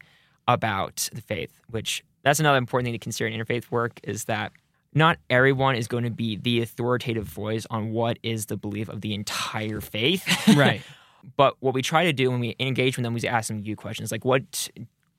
about 0.47 1.09
the 1.13 1.21
faith, 1.21 1.51
which 1.69 2.03
that's 2.23 2.39
another 2.39 2.57
important 2.57 2.87
thing 2.87 2.93
to 2.93 2.99
consider 2.99 3.27
in 3.27 3.39
interfaith 3.39 3.69
work 3.71 3.99
is 4.03 4.25
that 4.25 4.51
not 4.93 5.17
everyone 5.29 5.75
is 5.75 5.87
going 5.87 6.03
to 6.03 6.11
be 6.11 6.37
the 6.37 6.61
authoritative 6.61 7.25
voice 7.25 7.65
on 7.69 7.91
what 7.91 8.19
is 8.23 8.47
the 8.47 8.57
belief 8.57 8.89
of 8.89 9.01
the 9.01 9.13
entire 9.13 9.81
faith. 9.81 10.25
Right. 10.55 10.81
but 11.37 11.55
what 11.59 11.73
we 11.73 11.81
try 11.81 12.05
to 12.05 12.13
do 12.13 12.29
when 12.31 12.39
we 12.39 12.55
engage 12.59 12.97
with 12.97 13.03
them 13.03 13.15
is 13.15 13.23
ask 13.23 13.47
them 13.47 13.59
you 13.63 13.75
questions 13.75 14.11
like 14.11 14.25
what 14.25 14.69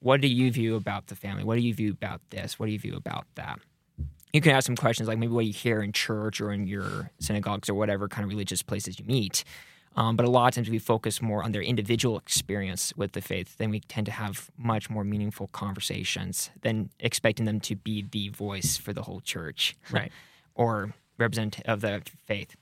what 0.03 0.21
do 0.21 0.29
you 0.29 0.51
view 0.51 0.75
about 0.77 1.07
the 1.07 1.15
family? 1.15 1.45
What 1.45 1.55
do 1.57 1.63
you 1.63 1.73
view 1.75 1.93
about 1.93 2.21
this? 2.31 2.59
What 2.59 2.67
do 2.67 2.73
you 2.73 2.79
view 2.79 2.97
about 2.97 3.27
that? 3.37 3.59
You 4.33 4.41
can 4.41 4.53
ask 4.53 4.67
some 4.67 4.77
questions 4.77 5.09
like 5.09 5.19
maybe 5.19 5.33
what 5.33 5.45
you 5.45 5.53
hear 5.53 5.83
in 5.83 5.93
church 5.93 6.41
or 6.41 6.53
in 6.53 6.67
your 6.67 7.11
synagogues 7.21 7.69
or 7.69 7.75
whatever 7.75 8.09
kind 8.09 8.25
of 8.25 8.31
religious 8.31 8.63
places 8.63 8.99
you 8.99 9.05
meet. 9.05 9.45
Um, 9.95 10.17
but 10.17 10.25
a 10.25 10.31
lot 10.31 10.49
of 10.49 10.55
times 10.55 10.71
we 10.71 10.79
focus 10.79 11.21
more 11.21 11.45
on 11.45 11.53
their 11.53 11.61
individual 11.61 12.17
experience 12.17 12.95
with 12.97 13.13
the 13.13 13.21
faith. 13.21 13.59
Then 13.59 13.69
we 13.71 13.81
tend 13.81 14.07
to 14.07 14.13
have 14.13 14.51
much 14.57 14.89
more 14.89 15.05
meaningful 15.05 15.49
conversations 15.49 16.51
than 16.63 16.89
expecting 16.99 17.45
them 17.45 17.61
to 17.61 17.77
be 17.77 18.07
the 18.11 18.31
voice 18.31 18.79
for 18.79 18.95
the 18.95 19.03
whole 19.03 19.21
church 19.21 19.77
Right. 19.91 20.11
or 20.55 20.95
representative 21.19 21.65
of 21.67 21.83
the 21.83 22.03
faith. 22.27 22.57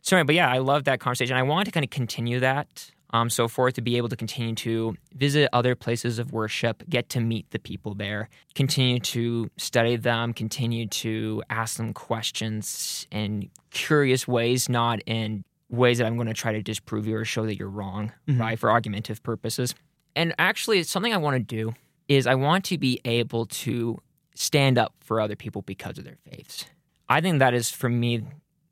So, 0.00 0.16
anyway, 0.16 0.26
but 0.26 0.34
yeah, 0.36 0.50
I 0.50 0.58
love 0.58 0.84
that 0.84 1.00
conversation. 1.00 1.36
I 1.36 1.42
want 1.42 1.66
to 1.66 1.70
kind 1.70 1.84
of 1.84 1.90
continue 1.90 2.40
that, 2.40 2.90
um, 3.14 3.30
so 3.30 3.46
forth, 3.46 3.74
to 3.74 3.80
be 3.80 3.96
able 3.96 4.08
to 4.08 4.16
continue 4.16 4.54
to 4.56 4.96
visit 5.14 5.48
other 5.52 5.76
places 5.76 6.18
of 6.18 6.32
worship, 6.32 6.82
get 6.90 7.08
to 7.10 7.20
meet 7.20 7.48
the 7.52 7.60
people 7.60 7.94
there, 7.94 8.28
continue 8.56 8.98
to 8.98 9.48
study 9.56 9.94
them, 9.94 10.32
continue 10.32 10.86
to 10.88 11.40
ask 11.48 11.76
them 11.76 11.92
questions 11.92 13.06
in 13.12 13.48
curious 13.70 14.26
ways, 14.26 14.68
not 14.68 14.98
in 15.06 15.44
ways 15.70 15.98
that 15.98 16.06
I'm 16.06 16.16
going 16.16 16.26
to 16.26 16.34
try 16.34 16.52
to 16.52 16.60
disprove 16.62 17.06
you 17.06 17.16
or 17.16 17.24
show 17.24 17.46
that 17.46 17.56
you're 17.56 17.68
wrong, 17.70 18.12
Mhm. 18.28 18.40
right, 18.40 18.58
for 18.58 18.70
argumentative 18.70 19.22
purposes. 19.22 19.74
And 20.16 20.34
actually, 20.38 20.82
something 20.82 21.12
I 21.14 21.16
want 21.16 21.36
to 21.36 21.56
do 21.56 21.74
is 22.08 22.26
I 22.26 22.34
want 22.34 22.64
to 22.66 22.78
be 22.78 23.00
able 23.04 23.46
to 23.46 24.00
stand 24.34 24.76
up 24.76 24.92
for 25.00 25.20
other 25.20 25.36
people 25.36 25.62
because 25.62 25.98
of 25.98 26.04
their 26.04 26.18
faiths. 26.28 26.66
I 27.08 27.20
think 27.20 27.38
that 27.38 27.54
is 27.54 27.70
for 27.70 27.88
me 27.88 28.22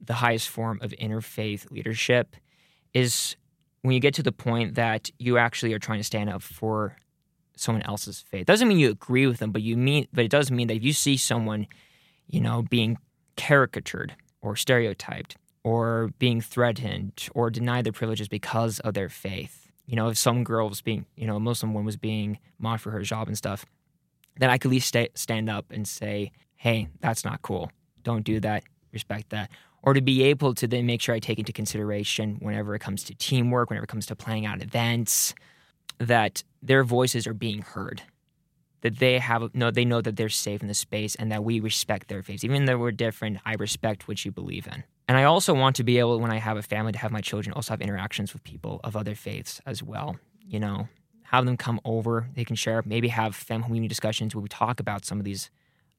the 0.04 0.14
highest 0.14 0.48
form 0.48 0.80
of 0.82 0.90
interfaith 1.00 1.70
leadership 1.70 2.34
is 2.92 3.36
when 3.82 3.94
you 3.94 4.00
get 4.00 4.14
to 4.14 4.22
the 4.22 4.32
point 4.32 4.74
that 4.76 5.10
you 5.18 5.38
actually 5.38 5.72
are 5.74 5.78
trying 5.78 6.00
to 6.00 6.04
stand 6.04 6.30
up 6.30 6.42
for 6.42 6.96
someone 7.56 7.82
else's 7.82 8.20
faith. 8.20 8.46
Doesn't 8.46 8.66
mean 8.66 8.78
you 8.78 8.90
agree 8.90 9.26
with 9.26 9.38
them, 9.38 9.52
but 9.52 9.62
you 9.62 9.76
mean 9.76 10.08
but 10.12 10.24
it 10.24 10.30
does 10.30 10.50
mean 10.50 10.68
that 10.68 10.76
if 10.76 10.84
you 10.84 10.92
see 10.92 11.16
someone, 11.16 11.66
you 12.26 12.40
know, 12.40 12.62
being 12.62 12.98
caricatured 13.36 14.14
or 14.40 14.56
stereotyped 14.56 15.36
or 15.64 16.10
being 16.18 16.40
threatened 16.40 17.28
or 17.34 17.50
denied 17.50 17.84
their 17.84 17.92
privileges 17.92 18.28
because 18.28 18.80
of 18.80 18.94
their 18.94 19.08
faith. 19.08 19.70
You 19.86 19.96
know, 19.96 20.08
if 20.08 20.18
some 20.18 20.44
girl 20.44 20.68
was 20.68 20.80
being, 20.80 21.06
you 21.16 21.26
know, 21.26 21.36
a 21.36 21.40
Muslim 21.40 21.74
woman 21.74 21.86
was 21.86 21.96
being 21.96 22.38
mocked 22.58 22.82
for 22.82 22.90
her 22.90 23.02
job 23.02 23.28
and 23.28 23.36
stuff, 23.36 23.64
then 24.38 24.48
I 24.50 24.58
could 24.58 24.68
at 24.68 24.72
least 24.72 24.96
stand 25.14 25.50
up 25.50 25.66
and 25.70 25.86
say, 25.86 26.32
hey, 26.56 26.88
that's 27.00 27.24
not 27.24 27.42
cool. 27.42 27.70
Don't 28.02 28.24
do 28.24 28.40
that. 28.40 28.64
Respect 28.92 29.30
that. 29.30 29.50
Or 29.82 29.94
to 29.94 30.00
be 30.00 30.22
able 30.24 30.54
to 30.54 30.66
then 30.68 30.86
make 30.86 31.00
sure 31.00 31.14
I 31.14 31.18
take 31.18 31.38
into 31.38 31.52
consideration 31.52 32.36
whenever 32.40 32.74
it 32.74 32.78
comes 32.78 33.02
to 33.04 33.14
teamwork, 33.14 33.68
whenever 33.68 33.84
it 33.84 33.88
comes 33.88 34.06
to 34.06 34.16
planning 34.16 34.46
out 34.46 34.62
events, 34.62 35.34
that 35.98 36.44
their 36.62 36.84
voices 36.84 37.26
are 37.26 37.34
being 37.34 37.62
heard. 37.62 38.02
That 38.82 38.98
they 38.98 39.18
have 39.18 39.54
no, 39.54 39.70
they 39.70 39.84
know 39.84 40.00
that 40.00 40.16
they're 40.16 40.28
safe 40.28 40.60
in 40.60 40.68
the 40.68 40.74
space 40.74 41.14
and 41.14 41.30
that 41.30 41.44
we 41.44 41.60
respect 41.60 42.08
their 42.08 42.22
faiths. 42.22 42.44
Even 42.44 42.64
though 42.64 42.78
we're 42.78 42.90
different, 42.92 43.38
I 43.44 43.54
respect 43.54 44.08
what 44.08 44.24
you 44.24 44.32
believe 44.32 44.66
in. 44.66 44.82
And 45.08 45.18
I 45.18 45.24
also 45.24 45.52
want 45.52 45.76
to 45.76 45.84
be 45.84 45.98
able, 45.98 46.18
when 46.20 46.30
I 46.30 46.38
have 46.38 46.56
a 46.56 46.62
family, 46.62 46.92
to 46.92 46.98
have 46.98 47.12
my 47.12 47.20
children 47.20 47.52
also 47.52 47.72
have 47.72 47.80
interactions 47.80 48.32
with 48.32 48.42
people 48.44 48.80
of 48.82 48.96
other 48.96 49.14
faiths 49.14 49.60
as 49.66 49.82
well. 49.82 50.16
You 50.46 50.58
know, 50.58 50.88
have 51.24 51.44
them 51.44 51.56
come 51.56 51.80
over. 51.84 52.28
They 52.34 52.44
can 52.44 52.56
share, 52.56 52.82
maybe 52.84 53.08
have 53.08 53.34
family 53.34 53.86
discussions 53.88 54.34
where 54.34 54.42
we 54.42 54.48
talk 54.48 54.80
about 54.80 55.04
some 55.04 55.18
of 55.18 55.24
these 55.24 55.50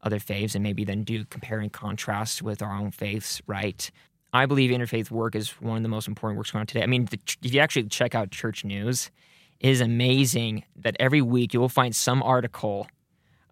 other 0.03 0.19
faiths 0.19 0.53
and 0.55 0.63
maybe 0.63 0.83
then 0.83 1.03
do 1.03 1.25
compare 1.25 1.59
and 1.59 1.71
contrast 1.71 2.41
with 2.41 2.61
our 2.61 2.75
own 2.75 2.91
faiths, 2.91 3.41
right? 3.47 3.89
I 4.33 4.45
believe 4.45 4.71
interfaith 4.71 5.11
work 5.11 5.35
is 5.35 5.49
one 5.61 5.77
of 5.77 5.83
the 5.83 5.89
most 5.89 6.07
important 6.07 6.37
works 6.37 6.51
going 6.51 6.61
on 6.61 6.67
today. 6.67 6.83
I 6.83 6.87
mean, 6.87 7.05
the, 7.05 7.19
if 7.41 7.53
you 7.53 7.59
actually 7.59 7.83
check 7.83 8.15
out 8.15 8.31
church 8.31 8.65
news, 8.65 9.11
it 9.59 9.69
is 9.69 9.81
amazing 9.81 10.63
that 10.75 10.95
every 10.99 11.21
week 11.21 11.53
you 11.53 11.59
will 11.59 11.69
find 11.69 11.95
some 11.95 12.21
article 12.23 12.87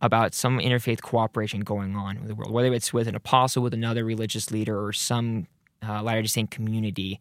about 0.01 0.33
some 0.33 0.59
interfaith 0.59 1.01
cooperation 1.01 1.61
going 1.61 1.95
on 1.95 2.17
in 2.17 2.27
the 2.27 2.35
world, 2.35 2.51
whether 2.51 2.73
it's 2.73 2.91
with 2.91 3.07
an 3.07 3.15
apostle, 3.15 3.61
with 3.61 3.73
another 3.73 4.03
religious 4.03 4.49
leader, 4.49 4.83
or 4.83 4.91
some 4.91 5.47
uh, 5.87 6.01
Latter-day 6.01 6.27
Saint 6.27 6.51
community 6.51 7.19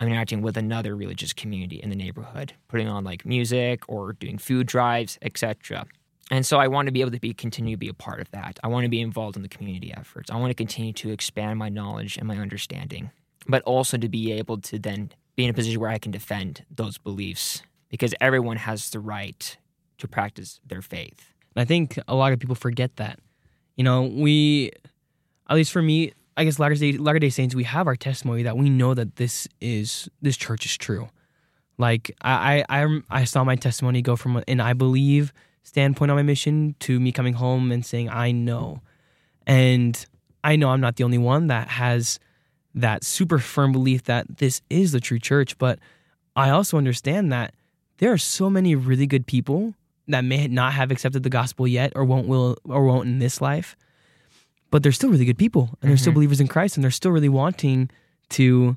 interacting 0.00 0.42
with 0.42 0.56
another 0.56 0.94
religious 0.94 1.32
community 1.32 1.76
in 1.76 1.88
the 1.88 1.96
neighborhood, 1.96 2.52
putting 2.68 2.88
on 2.88 3.04
like 3.04 3.24
music 3.24 3.82
or 3.88 4.12
doing 4.12 4.38
food 4.38 4.66
drives, 4.66 5.18
etc. 5.22 5.86
And 6.30 6.44
so 6.44 6.58
I 6.58 6.66
want 6.68 6.86
to 6.86 6.92
be 6.92 7.00
able 7.00 7.12
to 7.12 7.20
be 7.20 7.32
continue 7.32 7.76
to 7.76 7.78
be 7.78 7.88
a 7.88 7.94
part 7.94 8.20
of 8.20 8.30
that. 8.32 8.58
I 8.64 8.68
want 8.68 8.84
to 8.84 8.88
be 8.88 9.00
involved 9.00 9.36
in 9.36 9.42
the 9.42 9.48
community 9.48 9.92
efforts. 9.96 10.30
I 10.30 10.36
want 10.36 10.50
to 10.50 10.54
continue 10.54 10.92
to 10.94 11.10
expand 11.10 11.58
my 11.58 11.68
knowledge 11.68 12.16
and 12.16 12.26
my 12.26 12.38
understanding, 12.38 13.10
but 13.48 13.62
also 13.62 13.96
to 13.96 14.08
be 14.08 14.32
able 14.32 14.58
to 14.62 14.78
then 14.78 15.12
be 15.36 15.44
in 15.44 15.50
a 15.50 15.54
position 15.54 15.80
where 15.80 15.90
I 15.90 15.98
can 15.98 16.10
defend 16.10 16.64
those 16.74 16.98
beliefs 16.98 17.62
because 17.90 18.14
everyone 18.20 18.56
has 18.56 18.90
the 18.90 18.98
right 18.98 19.56
to 19.98 20.08
practice 20.08 20.60
their 20.66 20.82
faith. 20.82 21.32
I 21.54 21.64
think 21.64 21.98
a 22.06 22.14
lot 22.14 22.32
of 22.32 22.38
people 22.38 22.54
forget 22.54 22.96
that. 22.96 23.18
You 23.76 23.84
know, 23.84 24.02
we, 24.02 24.72
at 25.48 25.56
least 25.56 25.72
for 25.72 25.80
me, 25.80 26.12
I 26.36 26.44
guess 26.44 26.58
Latter 26.58 26.74
Day 26.74 26.92
Latter 26.92 27.18
Day 27.18 27.30
Saints, 27.30 27.54
we 27.54 27.64
have 27.64 27.86
our 27.86 27.96
testimony 27.96 28.42
that 28.42 28.58
we 28.58 28.68
know 28.68 28.94
that 28.94 29.16
this 29.16 29.48
is 29.60 30.08
this 30.20 30.36
church 30.36 30.66
is 30.66 30.76
true. 30.76 31.08
Like 31.78 32.14
I 32.20 32.64
I 32.68 33.00
I 33.08 33.24
saw 33.24 33.42
my 33.44 33.56
testimony 33.56 34.02
go 34.02 34.16
from 34.16 34.42
and 34.46 34.60
I 34.60 34.74
believe 34.74 35.32
standpoint 35.66 36.10
on 36.10 36.16
my 36.16 36.22
mission 36.22 36.74
to 36.80 37.00
me 37.00 37.12
coming 37.12 37.34
home 37.34 37.72
and 37.72 37.84
saying 37.84 38.08
I 38.08 38.32
know, 38.32 38.80
and 39.46 40.06
I 40.44 40.56
know 40.56 40.70
I'm 40.70 40.80
not 40.80 40.96
the 40.96 41.04
only 41.04 41.18
one 41.18 41.48
that 41.48 41.68
has 41.68 42.18
that 42.74 43.04
super 43.04 43.38
firm 43.38 43.72
belief 43.72 44.04
that 44.04 44.38
this 44.38 44.62
is 44.70 44.92
the 44.92 45.00
true 45.00 45.18
church. 45.18 45.58
But 45.58 45.78
I 46.36 46.50
also 46.50 46.76
understand 46.76 47.32
that 47.32 47.54
there 47.98 48.12
are 48.12 48.18
so 48.18 48.48
many 48.50 48.74
really 48.74 49.06
good 49.06 49.26
people 49.26 49.74
that 50.08 50.22
may 50.22 50.46
not 50.46 50.72
have 50.74 50.90
accepted 50.90 51.22
the 51.22 51.30
gospel 51.30 51.66
yet 51.66 51.92
or 51.96 52.04
won't 52.04 52.28
will 52.28 52.56
or 52.64 52.84
won't 52.84 53.08
in 53.08 53.18
this 53.18 53.40
life 53.40 53.76
but 54.70 54.82
they're 54.82 54.92
still 54.92 55.10
really 55.10 55.24
good 55.24 55.38
people 55.38 55.70
and 55.80 55.88
they're 55.88 55.96
mm-hmm. 55.96 56.00
still 56.00 56.12
believers 56.12 56.40
in 56.40 56.48
christ 56.48 56.76
and 56.76 56.84
they're 56.84 56.90
still 56.90 57.10
really 57.10 57.28
wanting 57.28 57.90
to 58.28 58.76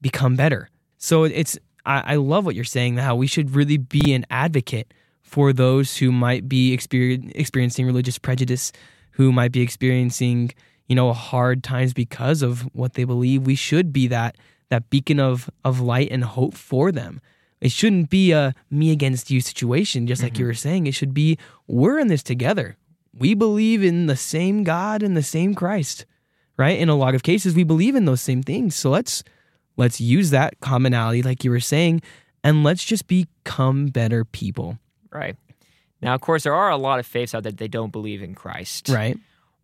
become 0.00 0.36
better 0.36 0.68
so 0.98 1.24
it's 1.24 1.58
I, 1.86 2.12
I, 2.12 2.16
love 2.16 2.44
what 2.44 2.54
you're 2.54 2.64
saying 2.64 2.98
how 2.98 3.16
we 3.16 3.26
should 3.26 3.54
really 3.54 3.78
be 3.78 4.12
an 4.12 4.26
advocate 4.30 4.92
for 5.30 5.52
those 5.52 5.96
who 5.98 6.10
might 6.10 6.48
be 6.48 6.72
experiencing 6.72 7.86
religious 7.86 8.18
prejudice 8.18 8.72
who 9.12 9.32
might 9.32 9.52
be 9.52 9.60
experiencing 9.60 10.50
you 10.88 10.96
know 10.96 11.12
hard 11.12 11.62
times 11.62 11.92
because 11.92 12.42
of 12.42 12.62
what 12.74 12.94
they 12.94 13.04
believe 13.04 13.46
we 13.46 13.54
should 13.54 13.92
be 13.92 14.06
that 14.06 14.36
that 14.70 14.90
beacon 14.90 15.20
of 15.20 15.48
of 15.64 15.80
light 15.80 16.08
and 16.10 16.24
hope 16.24 16.54
for 16.54 16.90
them 16.90 17.20
it 17.60 17.72
shouldn't 17.72 18.08
be 18.08 18.32
a 18.32 18.54
me 18.70 18.90
against 18.90 19.30
you 19.30 19.40
situation, 19.40 20.06
just 20.06 20.22
like 20.22 20.34
mm-hmm. 20.34 20.40
you 20.40 20.46
were 20.46 20.54
saying. 20.54 20.86
It 20.86 20.94
should 20.94 21.12
be 21.12 21.38
we're 21.66 21.98
in 21.98 22.08
this 22.08 22.22
together. 22.22 22.76
We 23.12 23.34
believe 23.34 23.82
in 23.82 24.06
the 24.06 24.16
same 24.16 24.64
God 24.64 25.02
and 25.02 25.16
the 25.16 25.22
same 25.22 25.54
Christ, 25.54 26.06
right? 26.56 26.78
In 26.78 26.88
a 26.88 26.96
lot 26.96 27.14
of 27.14 27.22
cases, 27.22 27.54
we 27.54 27.64
believe 27.64 27.94
in 27.94 28.06
those 28.06 28.22
same 28.22 28.42
things. 28.42 28.76
So 28.76 28.90
let's 28.90 29.22
let's 29.76 30.00
use 30.00 30.30
that 30.30 30.58
commonality, 30.60 31.22
like 31.22 31.44
you 31.44 31.50
were 31.50 31.60
saying, 31.60 32.02
and 32.42 32.64
let's 32.64 32.84
just 32.84 33.06
become 33.06 33.88
better 33.88 34.24
people. 34.24 34.78
Right. 35.12 35.36
Now, 36.02 36.14
of 36.14 36.20
course, 36.20 36.44
there 36.44 36.54
are 36.54 36.70
a 36.70 36.76
lot 36.76 36.98
of 36.98 37.06
faiths 37.06 37.34
out 37.34 37.42
there 37.42 37.52
that 37.52 37.58
they 37.58 37.68
don't 37.68 37.92
believe 37.92 38.22
in 38.22 38.34
Christ. 38.34 38.88
Right 38.88 39.18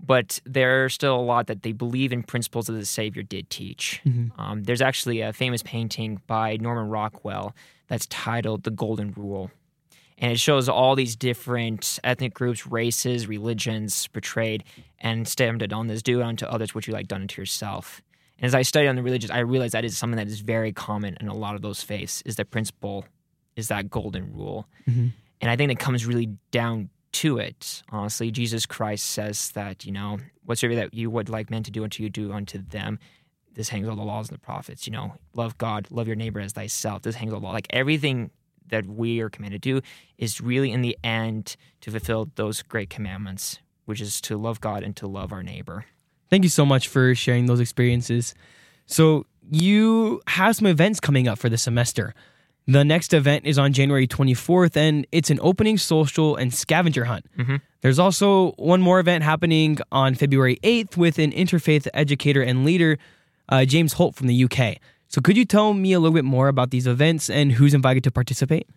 but 0.04 0.40
there's 0.44 0.94
still 0.94 1.16
a 1.16 1.22
lot 1.22 1.46
that 1.46 1.62
they 1.62 1.72
believe 1.72 2.12
in 2.12 2.22
principles 2.22 2.66
that 2.66 2.74
the 2.74 2.84
Savior 2.84 3.22
did 3.22 3.48
teach. 3.50 4.00
Mm-hmm. 4.04 4.40
Um, 4.40 4.64
there's 4.64 4.82
actually 4.82 5.20
a 5.20 5.32
famous 5.32 5.62
painting 5.62 6.20
by 6.26 6.56
Norman 6.58 6.88
Rockwell 6.88 7.54
that's 7.88 8.06
titled 8.06 8.64
The 8.64 8.70
Golden 8.70 9.12
Rule. 9.12 9.50
And 10.18 10.32
it 10.32 10.40
shows 10.40 10.68
all 10.68 10.94
these 10.96 11.14
different 11.14 11.98
ethnic 12.02 12.32
groups, 12.32 12.66
races, 12.66 13.26
religions 13.26 14.06
portrayed 14.08 14.64
and 14.98 15.28
stamped 15.28 15.72
on 15.72 15.88
this 15.88 16.02
do 16.02 16.22
unto 16.22 16.46
others 16.46 16.74
what 16.74 16.86
you 16.86 16.94
like 16.94 17.06
done 17.06 17.22
unto 17.22 17.40
yourself. 17.40 18.00
And 18.38 18.46
as 18.46 18.54
I 18.54 18.62
study 18.62 18.88
on 18.88 18.96
the 18.96 19.02
religions, 19.02 19.30
I 19.30 19.40
realize 19.40 19.72
that 19.72 19.84
is 19.84 19.96
something 19.96 20.16
that 20.16 20.26
is 20.26 20.40
very 20.40 20.72
common 20.72 21.16
in 21.20 21.28
a 21.28 21.34
lot 21.34 21.54
of 21.54 21.62
those 21.62 21.82
faiths 21.82 22.22
is 22.22 22.36
the 22.36 22.44
principle, 22.44 23.04
is 23.56 23.68
that 23.68 23.90
golden 23.90 24.32
rule. 24.34 24.66
Mm-hmm. 24.88 25.08
And 25.40 25.50
I 25.50 25.56
think 25.56 25.70
it 25.70 25.78
comes 25.78 26.06
really 26.06 26.30
down 26.50 26.90
to 27.12 27.38
it. 27.38 27.82
Honestly, 27.90 28.30
Jesus 28.30 28.66
Christ 28.66 29.06
says 29.06 29.50
that, 29.52 29.84
you 29.84 29.92
know, 29.92 30.18
whatsoever 30.44 30.74
that 30.76 30.94
you 30.94 31.10
would 31.10 31.28
like 31.28 31.50
men 31.50 31.62
to 31.62 31.70
do 31.70 31.84
unto 31.84 32.02
you, 32.02 32.10
do 32.10 32.32
unto 32.32 32.58
them. 32.58 32.98
This 33.54 33.70
hangs 33.70 33.88
all 33.88 33.96
the 33.96 34.02
laws 34.02 34.28
and 34.28 34.36
the 34.36 34.42
prophets, 34.42 34.86
you 34.86 34.92
know, 34.92 35.14
love 35.34 35.56
God, 35.56 35.88
love 35.90 36.06
your 36.06 36.16
neighbor 36.16 36.40
as 36.40 36.52
thyself. 36.52 37.02
This 37.02 37.14
hangs 37.14 37.32
all 37.32 37.40
the 37.40 37.46
law. 37.46 37.52
Like 37.52 37.68
everything 37.70 38.30
that 38.68 38.86
we 38.86 39.20
are 39.20 39.30
commanded 39.30 39.62
to 39.62 39.80
do 39.80 39.86
is 40.18 40.40
really 40.40 40.72
in 40.72 40.82
the 40.82 40.98
end 41.02 41.56
to 41.80 41.90
fulfill 41.90 42.30
those 42.34 42.62
great 42.62 42.90
commandments, 42.90 43.60
which 43.86 44.00
is 44.00 44.20
to 44.22 44.36
love 44.36 44.60
God 44.60 44.82
and 44.82 44.94
to 44.96 45.06
love 45.06 45.32
our 45.32 45.42
neighbor. 45.42 45.86
Thank 46.28 46.44
you 46.44 46.50
so 46.50 46.66
much 46.66 46.88
for 46.88 47.14
sharing 47.14 47.46
those 47.46 47.60
experiences. 47.60 48.34
So, 48.86 49.26
you 49.48 50.20
have 50.26 50.56
some 50.56 50.66
events 50.66 50.98
coming 50.98 51.28
up 51.28 51.38
for 51.38 51.48
the 51.48 51.56
semester. 51.56 52.14
The 52.68 52.84
next 52.84 53.14
event 53.14 53.46
is 53.46 53.58
on 53.58 53.72
January 53.72 54.08
24th, 54.08 54.76
and 54.76 55.06
it's 55.12 55.30
an 55.30 55.38
opening 55.40 55.78
social 55.78 56.34
and 56.34 56.52
scavenger 56.52 57.04
hunt. 57.04 57.24
Mm-hmm. 57.38 57.56
There's 57.80 58.00
also 58.00 58.52
one 58.52 58.80
more 58.80 58.98
event 58.98 59.22
happening 59.22 59.78
on 59.92 60.16
February 60.16 60.58
8th 60.64 60.96
with 60.96 61.20
an 61.20 61.30
interfaith 61.30 61.86
educator 61.94 62.42
and 62.42 62.64
leader, 62.64 62.98
uh, 63.48 63.64
James 63.64 63.92
Holt 63.92 64.16
from 64.16 64.26
the 64.26 64.44
UK. 64.44 64.78
So, 65.08 65.20
could 65.20 65.36
you 65.36 65.44
tell 65.44 65.72
me 65.74 65.92
a 65.92 66.00
little 66.00 66.14
bit 66.14 66.24
more 66.24 66.48
about 66.48 66.70
these 66.70 66.88
events 66.88 67.30
and 67.30 67.52
who's 67.52 67.72
invited 67.72 68.02
to 68.04 68.10
participate? 68.10 68.68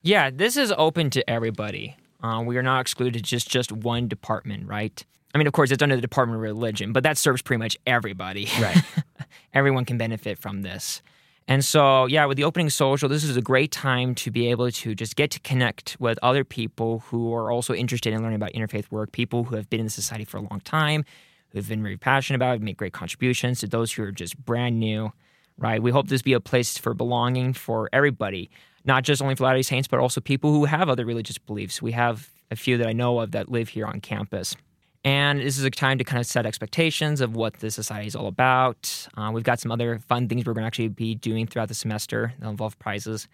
Yeah, 0.00 0.30
this 0.30 0.56
is 0.56 0.72
open 0.78 1.10
to 1.10 1.28
everybody. 1.28 1.96
Uh, 2.22 2.42
we 2.44 2.56
are 2.56 2.62
not 2.62 2.80
excluded 2.80 3.22
just 3.22 3.50
just 3.50 3.70
one 3.70 4.08
department, 4.08 4.66
right? 4.66 5.04
I 5.34 5.38
mean, 5.38 5.46
of 5.46 5.52
course, 5.52 5.70
it's 5.70 5.82
under 5.82 5.96
the 5.96 6.02
Department 6.02 6.36
of 6.36 6.42
Religion, 6.42 6.92
but 6.92 7.02
that 7.02 7.18
serves 7.18 7.42
pretty 7.42 7.58
much 7.58 7.76
everybody. 7.86 8.48
Right. 8.58 8.82
Everyone 9.54 9.84
can 9.84 9.98
benefit 9.98 10.38
from 10.38 10.62
this. 10.62 11.02
And 11.46 11.62
so, 11.62 12.06
yeah, 12.06 12.24
with 12.24 12.38
the 12.38 12.44
opening 12.44 12.70
social, 12.70 13.06
this 13.08 13.22
is 13.22 13.36
a 13.36 13.42
great 13.42 13.70
time 13.70 14.14
to 14.16 14.30
be 14.30 14.48
able 14.48 14.70
to 14.70 14.94
just 14.94 15.14
get 15.14 15.30
to 15.32 15.40
connect 15.40 15.94
with 16.00 16.18
other 16.22 16.42
people 16.42 17.00
who 17.00 17.34
are 17.34 17.50
also 17.50 17.74
interested 17.74 18.14
in 18.14 18.22
learning 18.22 18.36
about 18.36 18.52
interfaith 18.54 18.90
work, 18.90 19.12
people 19.12 19.44
who 19.44 19.56
have 19.56 19.68
been 19.68 19.80
in 19.80 19.86
the 19.86 19.90
society 19.90 20.24
for 20.24 20.38
a 20.38 20.40
long 20.40 20.60
time, 20.60 21.04
who've 21.50 21.68
been 21.68 21.82
very 21.82 21.98
passionate 21.98 22.36
about 22.36 22.56
it, 22.56 22.62
make 22.62 22.78
great 22.78 22.94
contributions 22.94 23.60
to 23.60 23.66
those 23.66 23.92
who 23.92 24.04
are 24.04 24.10
just 24.10 24.38
brand 24.42 24.80
new, 24.80 25.12
right? 25.58 25.82
We 25.82 25.90
hope 25.90 26.08
this 26.08 26.22
be 26.22 26.32
a 26.32 26.40
place 26.40 26.78
for 26.78 26.94
belonging 26.94 27.52
for 27.52 27.90
everybody, 27.92 28.48
not 28.86 29.02
just 29.04 29.20
only 29.20 29.34
for 29.34 29.44
Latter-day 29.44 29.62
Saints, 29.62 29.86
but 29.86 30.00
also 30.00 30.22
people 30.22 30.50
who 30.50 30.64
have 30.64 30.88
other 30.88 31.04
religious 31.04 31.36
beliefs. 31.36 31.82
We 31.82 31.92
have 31.92 32.30
a 32.50 32.56
few 32.56 32.78
that 32.78 32.86
I 32.86 32.92
know 32.92 33.18
of 33.20 33.32
that 33.32 33.50
live 33.50 33.68
here 33.68 33.86
on 33.86 34.00
campus. 34.00 34.56
And 35.04 35.40
this 35.40 35.58
is 35.58 35.64
a 35.64 35.70
time 35.70 35.98
to 35.98 36.04
kind 36.04 36.18
of 36.18 36.26
set 36.26 36.46
expectations 36.46 37.20
of 37.20 37.36
what 37.36 37.54
the 37.54 37.70
society 37.70 38.06
is 38.06 38.16
all 38.16 38.26
about. 38.26 39.06
Uh, 39.16 39.30
we've 39.34 39.44
got 39.44 39.60
some 39.60 39.70
other 39.70 39.98
fun 39.98 40.28
things 40.28 40.46
we're 40.46 40.54
going 40.54 40.62
to 40.62 40.66
actually 40.66 40.88
be 40.88 41.14
doing 41.14 41.46
throughout 41.46 41.68
the 41.68 41.74
semester 41.74 42.32
that 42.38 42.48
involve 42.48 42.78
prizes. 42.78 43.28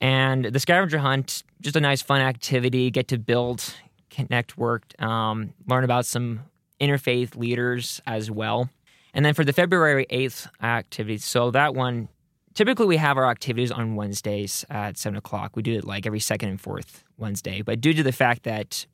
And 0.00 0.46
the 0.46 0.58
scavenger 0.58 0.98
hunt, 0.98 1.44
just 1.60 1.76
a 1.76 1.80
nice 1.80 2.02
fun 2.02 2.20
activity, 2.20 2.90
get 2.90 3.06
to 3.08 3.18
build, 3.18 3.74
connect, 4.08 4.58
work, 4.58 5.00
um, 5.00 5.54
learn 5.68 5.84
about 5.84 6.06
some 6.06 6.40
interfaith 6.80 7.36
leaders 7.36 8.00
as 8.06 8.30
well. 8.30 8.68
And 9.14 9.24
then 9.24 9.34
for 9.34 9.44
the 9.44 9.52
February 9.52 10.06
8th 10.10 10.48
activities, 10.62 11.24
so 11.24 11.52
that 11.52 11.74
one, 11.74 12.08
typically 12.54 12.86
we 12.86 12.96
have 12.96 13.16
our 13.16 13.30
activities 13.30 13.70
on 13.70 13.94
Wednesdays 13.94 14.64
at 14.70 14.98
7 14.98 15.16
o'clock. 15.16 15.54
We 15.54 15.62
do 15.62 15.74
it 15.74 15.84
like 15.84 16.06
every 16.06 16.20
second 16.20 16.48
and 16.48 16.60
fourth 16.60 17.04
Wednesday. 17.16 17.62
But 17.62 17.80
due 17.80 17.92
to 17.92 18.02
the 18.02 18.12
fact 18.12 18.44
that 18.44 18.86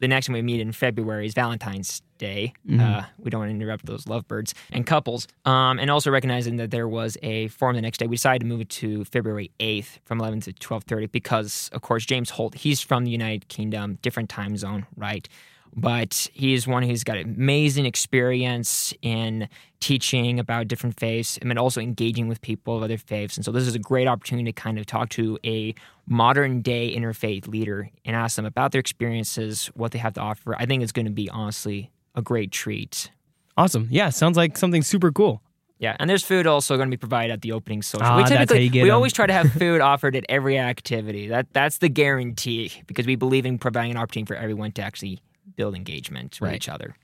the 0.00 0.08
next 0.08 0.26
time 0.26 0.34
we 0.34 0.42
meet 0.42 0.60
in 0.60 0.72
February 0.72 1.26
is 1.26 1.34
Valentine's 1.34 2.02
Day. 2.18 2.52
Mm-hmm. 2.68 2.80
Uh, 2.80 3.04
we 3.18 3.30
don't 3.30 3.40
want 3.40 3.50
to 3.50 3.54
interrupt 3.54 3.86
those 3.86 4.06
lovebirds 4.06 4.54
and 4.72 4.86
couples. 4.86 5.26
Um, 5.44 5.78
and 5.78 5.90
also 5.90 6.10
recognizing 6.10 6.56
that 6.56 6.70
there 6.70 6.88
was 6.88 7.16
a 7.22 7.48
forum 7.48 7.76
the 7.76 7.82
next 7.82 7.98
day, 7.98 8.06
we 8.06 8.16
decided 8.16 8.40
to 8.40 8.46
move 8.46 8.60
it 8.60 8.68
to 8.70 9.04
February 9.04 9.50
8th 9.60 10.00
from 10.04 10.20
11 10.20 10.40
to 10.42 10.52
12:30 10.52 11.10
because, 11.10 11.70
of 11.72 11.82
course, 11.82 12.04
James 12.04 12.30
Holt, 12.30 12.56
he's 12.56 12.80
from 12.80 13.04
the 13.04 13.10
United 13.10 13.48
Kingdom, 13.48 13.98
different 14.02 14.28
time 14.28 14.56
zone, 14.56 14.86
right? 14.96 15.28
But 15.74 16.28
he's 16.32 16.66
one 16.66 16.82
who's 16.82 17.04
got 17.04 17.18
amazing 17.18 17.86
experience 17.86 18.92
in 19.02 19.48
teaching 19.80 20.38
about 20.38 20.68
different 20.68 20.98
faiths 20.98 21.38
and 21.38 21.58
also 21.58 21.80
engaging 21.80 22.28
with 22.28 22.40
people 22.42 22.76
of 22.76 22.82
other 22.82 22.98
faiths. 22.98 23.36
And 23.36 23.44
so 23.44 23.52
this 23.52 23.66
is 23.66 23.74
a 23.74 23.78
great 23.78 24.06
opportunity 24.06 24.52
to 24.52 24.60
kind 24.60 24.78
of 24.78 24.86
talk 24.86 25.08
to 25.10 25.38
a 25.44 25.74
modern 26.06 26.60
day 26.60 26.94
interfaith 26.94 27.48
leader 27.48 27.90
and 28.04 28.14
ask 28.14 28.36
them 28.36 28.44
about 28.44 28.72
their 28.72 28.80
experiences, 28.80 29.66
what 29.74 29.92
they 29.92 29.98
have 29.98 30.14
to 30.14 30.20
offer. 30.20 30.54
I 30.56 30.66
think 30.66 30.82
it's 30.82 30.92
going 30.92 31.06
to 31.06 31.12
be 31.12 31.30
honestly 31.30 31.90
a 32.14 32.22
great 32.22 32.50
treat. 32.50 33.10
Awesome. 33.56 33.88
Yeah, 33.90 34.10
sounds 34.10 34.36
like 34.36 34.56
something 34.56 34.82
super 34.82 35.12
cool. 35.12 35.42
Yeah, 35.78 35.96
and 35.98 36.10
there's 36.10 36.22
food 36.22 36.46
also 36.46 36.76
going 36.76 36.90
to 36.90 36.94
be 36.94 37.00
provided 37.00 37.32
at 37.32 37.40
the 37.40 37.52
opening 37.52 37.80
social. 37.80 38.06
Ah, 38.06 38.18
we 38.18 38.24
typically 38.24 38.68
we 38.68 38.80
them. 38.80 38.90
always 38.90 39.14
try 39.14 39.26
to 39.26 39.32
have 39.32 39.50
food 39.58 39.80
offered 39.80 40.14
at 40.14 40.26
every 40.28 40.58
activity. 40.58 41.28
That 41.28 41.50
that's 41.54 41.78
the 41.78 41.88
guarantee 41.88 42.70
because 42.86 43.06
we 43.06 43.16
believe 43.16 43.46
in 43.46 43.58
providing 43.58 43.92
an 43.92 43.96
opportunity 43.96 44.28
for 44.28 44.36
everyone 44.36 44.72
to 44.72 44.82
actually 44.82 45.20
build 45.60 45.74
engagement 45.74 46.38
with 46.40 46.48
right. 46.48 46.56
each 46.56 46.70
other. 46.70 46.96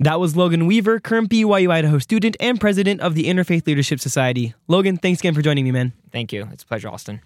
That 0.00 0.18
was 0.18 0.34
Logan 0.34 0.66
Weaver, 0.66 0.98
current 0.98 1.30
BYU 1.30 1.70
Idaho 1.70 2.00
student 2.00 2.36
and 2.40 2.60
president 2.60 3.00
of 3.00 3.14
the 3.14 3.26
Interfaith 3.26 3.68
Leadership 3.68 4.00
Society. 4.00 4.52
Logan, 4.66 4.96
thanks 4.96 5.20
again 5.20 5.32
for 5.32 5.42
joining 5.42 5.64
me, 5.64 5.70
man. 5.70 5.92
Thank 6.10 6.32
you. 6.32 6.48
It's 6.50 6.64
a 6.64 6.66
pleasure, 6.66 6.88
Austin. 6.88 7.20